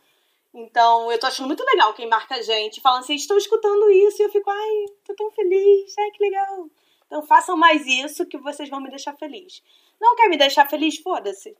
[0.54, 4.20] Então, eu tô achando muito legal quem marca a gente, falando assim, estou escutando isso,
[4.20, 6.68] e eu fico, ai, tô tão feliz, ai, que legal.
[7.06, 9.62] Então, façam mais isso que vocês vão me deixar feliz.
[10.00, 10.98] Não quer me deixar feliz?
[10.98, 11.56] Foda-se.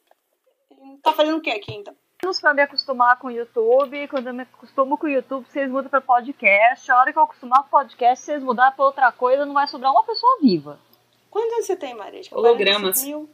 [1.02, 1.96] Tá fazendo o que aqui, então?
[2.40, 5.90] Pra me acostumar com o YouTube, quando eu me acostumo com o YouTube, vocês mudam
[5.90, 6.90] pra podcast.
[6.90, 9.90] A hora que eu acostumar com podcast, vocês mudar pra outra coisa, não vai sobrar
[9.90, 10.78] uma pessoa viva.
[11.30, 12.36] Quantos anos você tem, Marisca?
[12.36, 13.02] Hologramas.
[13.02, 13.28] Mil?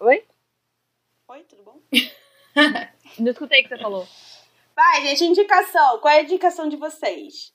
[0.00, 0.24] Oi?
[1.28, 1.80] Oi, tudo bom?
[3.18, 4.06] Não escutei o que você falou.
[4.74, 5.98] Vai, gente, indicação.
[5.98, 7.52] Qual é a indicação de vocês?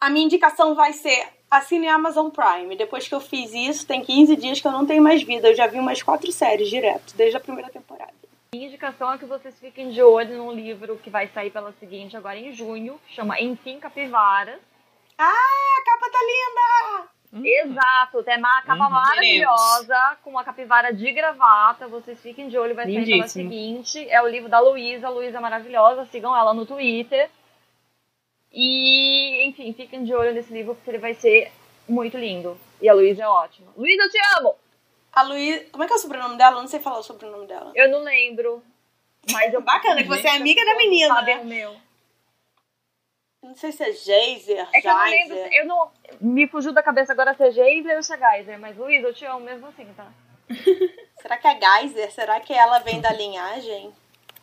[0.00, 2.76] A minha indicação vai ser assine a Amazon Prime.
[2.76, 5.48] Depois que eu fiz isso, tem 15 dias que eu não tenho mais vida.
[5.48, 8.12] Eu já vi umas quatro séries direto, desde a primeira temporada.
[8.52, 12.16] Minha indicação é que vocês fiquem de olho num livro que vai sair pela seguinte
[12.16, 14.60] agora em junho, chama Enfim Capivaras.
[15.18, 17.17] Ah, a capa tá linda!
[17.32, 17.42] Hum.
[17.44, 20.18] Exato, tem uma capa uhum, maravilhosa, teremos.
[20.22, 21.86] com uma capivara de gravata.
[21.86, 24.08] Vocês fiquem de olho, vai sair pela seguinte.
[24.08, 25.08] É o livro da Luísa.
[25.10, 27.28] Luísa é maravilhosa, sigam ela no Twitter.
[28.50, 31.52] E, enfim, fiquem de olho nesse livro, porque ele vai ser
[31.86, 32.58] muito lindo.
[32.80, 33.72] E a Luísa é ótima.
[33.76, 34.54] Luísa, eu te amo!
[35.12, 35.66] A Luísa.
[35.70, 36.56] Como é que é o sobrenome dela?
[36.56, 37.72] Eu não sei falar o sobrenome dela.
[37.74, 38.62] Eu não lembro.
[39.30, 41.38] Mas eu Bacana, que você é amiga da menina, né?
[41.40, 41.76] O meu.
[43.42, 45.90] Não sei se é Geyser, É que eu não lembro, eu não...
[46.20, 49.14] Me fugiu da cabeça agora se é Geyser ou se é Geyser, mas Luiz, eu
[49.14, 50.06] te amo mesmo assim, tá?
[51.22, 52.12] Será que é Geyser?
[52.12, 53.92] Será que ela vem da linhagem?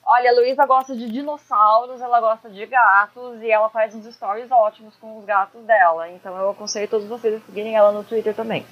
[0.06, 4.52] Olha, a Luísa gosta de dinossauros, ela gosta de gatos e ela faz uns stories
[4.52, 6.10] ótimos com os gatos dela.
[6.12, 8.66] Então eu aconselho todos vocês a seguirem ela no Twitter também.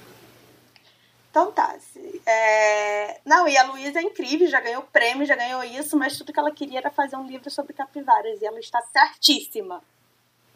[1.28, 1.76] Então tá.
[2.24, 3.20] É...
[3.24, 6.38] Não, e a Luísa é incrível, já ganhou prêmio, já ganhou isso, mas tudo que
[6.38, 9.82] ela queria era fazer um livro sobre capivaras e ela está certíssima.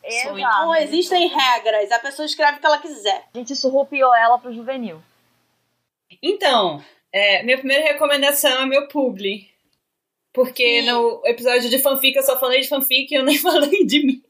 [0.08, 0.38] Exato.
[0.38, 3.24] Não existem regras, a pessoa escreve o que ela quiser.
[3.34, 5.02] A gente surrupiou ela pro juvenil.
[6.22, 6.82] Então,
[7.12, 9.48] é, minha primeira recomendação é meu publi.
[10.32, 10.90] Porque Sim.
[10.90, 14.22] no episódio de fanfic eu só falei de fanfic e eu nem falei de mim.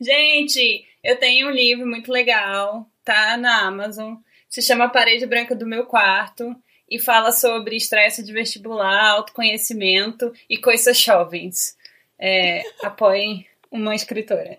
[0.00, 4.16] Gente, eu tenho um livro muito legal, tá na Amazon.
[4.48, 6.54] Se chama Parede Branca do Meu Quarto
[6.90, 11.76] e fala sobre estresse de vestibular, autoconhecimento e coisas jovens.
[12.18, 14.56] É, apoiem uma escritora.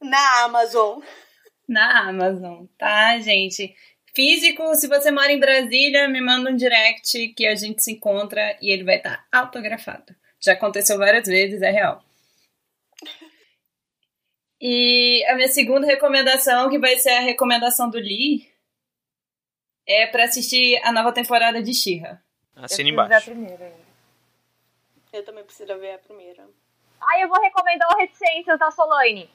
[0.00, 1.00] Na Amazon.
[1.68, 3.74] Na Amazon, tá, gente?
[4.14, 8.56] Físico, se você mora em Brasília, me manda um direct que a gente se encontra
[8.62, 10.14] e ele vai estar tá autografado.
[10.40, 12.02] Já aconteceu várias vezes, é real.
[14.60, 18.48] E a minha segunda recomendação, que vai ser a recomendação do Lee,
[19.86, 22.20] é para assistir a nova temporada de She-Ra.
[22.56, 23.30] Assina embaixo.
[23.30, 23.72] A primeira.
[25.12, 26.48] Eu também preciso ver a primeira.
[27.00, 29.30] Aí eu vou recomendar o Reticências da Solane.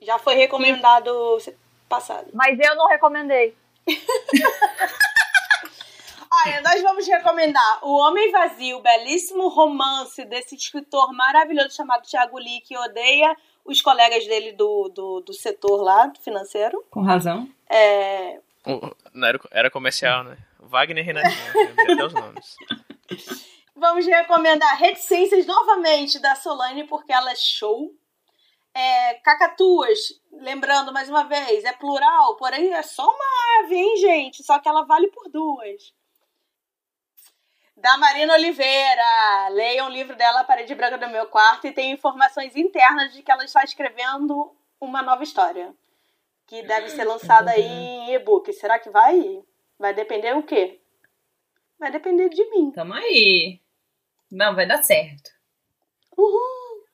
[0.00, 1.38] Já foi recomendado
[1.88, 2.30] passado.
[2.32, 3.56] Mas eu não recomendei.
[6.34, 12.62] Olha, nós vamos recomendar O Homem Vazio, belíssimo romance desse escritor maravilhoso chamado Thiago Lee,
[12.62, 16.82] que odeia os colegas dele do, do, do setor lá, do financeiro.
[16.90, 17.48] Com razão.
[17.68, 18.40] É...
[19.12, 20.38] Não, era, era comercial, né?
[20.58, 22.56] Wagner Renatinho, até os nomes.
[23.74, 27.92] Vamos recomendar Reticências novamente da Solane, porque ela é show.
[28.74, 29.98] É, cacatuas,
[30.30, 34.42] lembrando mais uma vez, é plural, porém é só uma ave, hein, gente?
[34.42, 35.92] Só que ela vale por duas.
[37.76, 39.48] Da Marina Oliveira.
[39.50, 43.22] Leiam o livro dela, A Parede Branca do Meu Quarto, e tem informações internas de
[43.22, 45.74] que ela está escrevendo uma nova história.
[46.46, 48.52] Que deve ser lançada aí em e-book.
[48.52, 49.42] Será que vai?
[49.78, 50.80] Vai depender o quê?
[51.78, 52.70] Vai depender de mim.
[52.70, 53.61] Tamo aí.
[54.32, 55.30] Não, vai dar certo.
[56.16, 56.86] Uhul!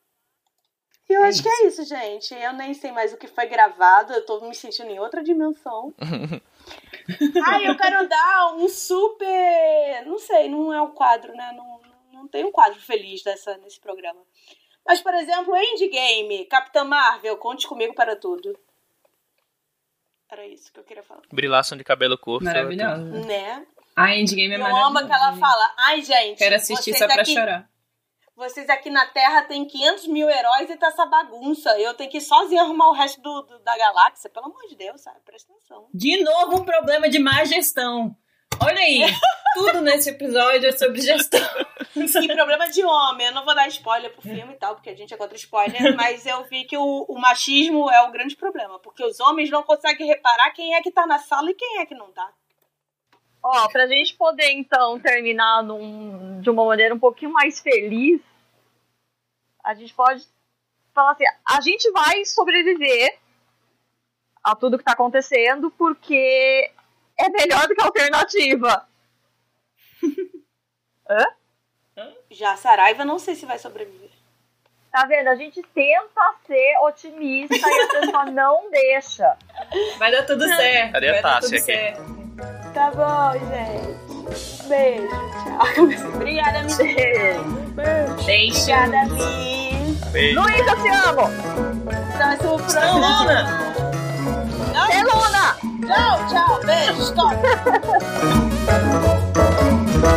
[1.09, 1.43] E eu é acho isso.
[1.45, 2.35] que é isso, gente.
[2.35, 5.95] Eu nem sei mais o que foi gravado, eu tô me sentindo em outra dimensão.
[7.47, 10.05] Ai, eu quero dar um super.
[10.05, 11.53] Não sei, não é um quadro, né?
[11.57, 11.81] Não,
[12.13, 14.21] não tem um quadro feliz dessa, nesse programa.
[14.85, 18.59] Mas, por exemplo, Endgame, Capitã Marvel, conte comigo para tudo.
[20.29, 21.23] Era isso que eu queria falar.
[21.33, 22.45] Brilhação de cabelo curto.
[22.45, 23.27] Maravilhoso.
[23.27, 23.67] Né?
[23.99, 24.83] A Endgame é maravilhosa.
[24.83, 26.39] Eu amo que ela fala, ai, gente.
[26.39, 27.69] Quero assistir só pra chorar
[28.39, 31.77] vocês aqui na Terra têm 500 mil heróis e tá essa bagunça.
[31.81, 34.31] Eu tenho que ir sozinho arrumar o resto do, do, da galáxia.
[34.31, 35.19] Pelo amor de Deus, sabe?
[35.25, 35.89] Presta atenção.
[35.93, 38.17] De novo um problema de má gestão.
[38.61, 39.03] Olha aí,
[39.55, 41.41] tudo nesse episódio é sobre gestão.
[41.97, 43.27] E problema de homem.
[43.27, 45.95] Eu não vou dar spoiler pro filme e tal, porque a gente é contra spoiler,
[45.97, 48.79] mas eu vi que o, o machismo é o grande problema.
[48.79, 51.87] Porque os homens não conseguem reparar quem é que tá na sala e quem é
[51.87, 52.33] que não tá.
[53.43, 58.21] Ó, pra gente poder então terminar num, de uma maneira um pouquinho mais feliz,
[59.65, 60.27] a gente pode
[60.95, 63.19] falar assim: a gente vai sobreviver
[64.43, 66.71] a tudo que tá acontecendo porque
[67.17, 68.89] é melhor do que a alternativa.
[71.09, 71.25] Hã?
[72.31, 74.11] Já Saraiva, não sei se vai sobreviver.
[74.91, 75.29] Tá vendo?
[75.29, 79.37] A gente tenta ser otimista e a pessoa não deixa.
[79.99, 80.93] Vai dar tudo certo.
[80.93, 81.67] Cadê a Tássia aqui?
[81.67, 82.28] Certo.
[82.73, 84.69] Tá bom, gente.
[84.69, 85.59] Beijo, tchau.
[86.15, 86.79] Obrigada, menina.
[87.75, 88.13] Beijo.
[88.15, 90.35] Obrigada, Mi.
[90.35, 91.31] Luiz, eu te amo.
[92.15, 92.93] Então, esse é.
[92.93, 93.39] Luna.
[95.03, 95.57] Luna.
[95.87, 96.61] Tchau, tchau.
[96.65, 97.35] Beijo, stop.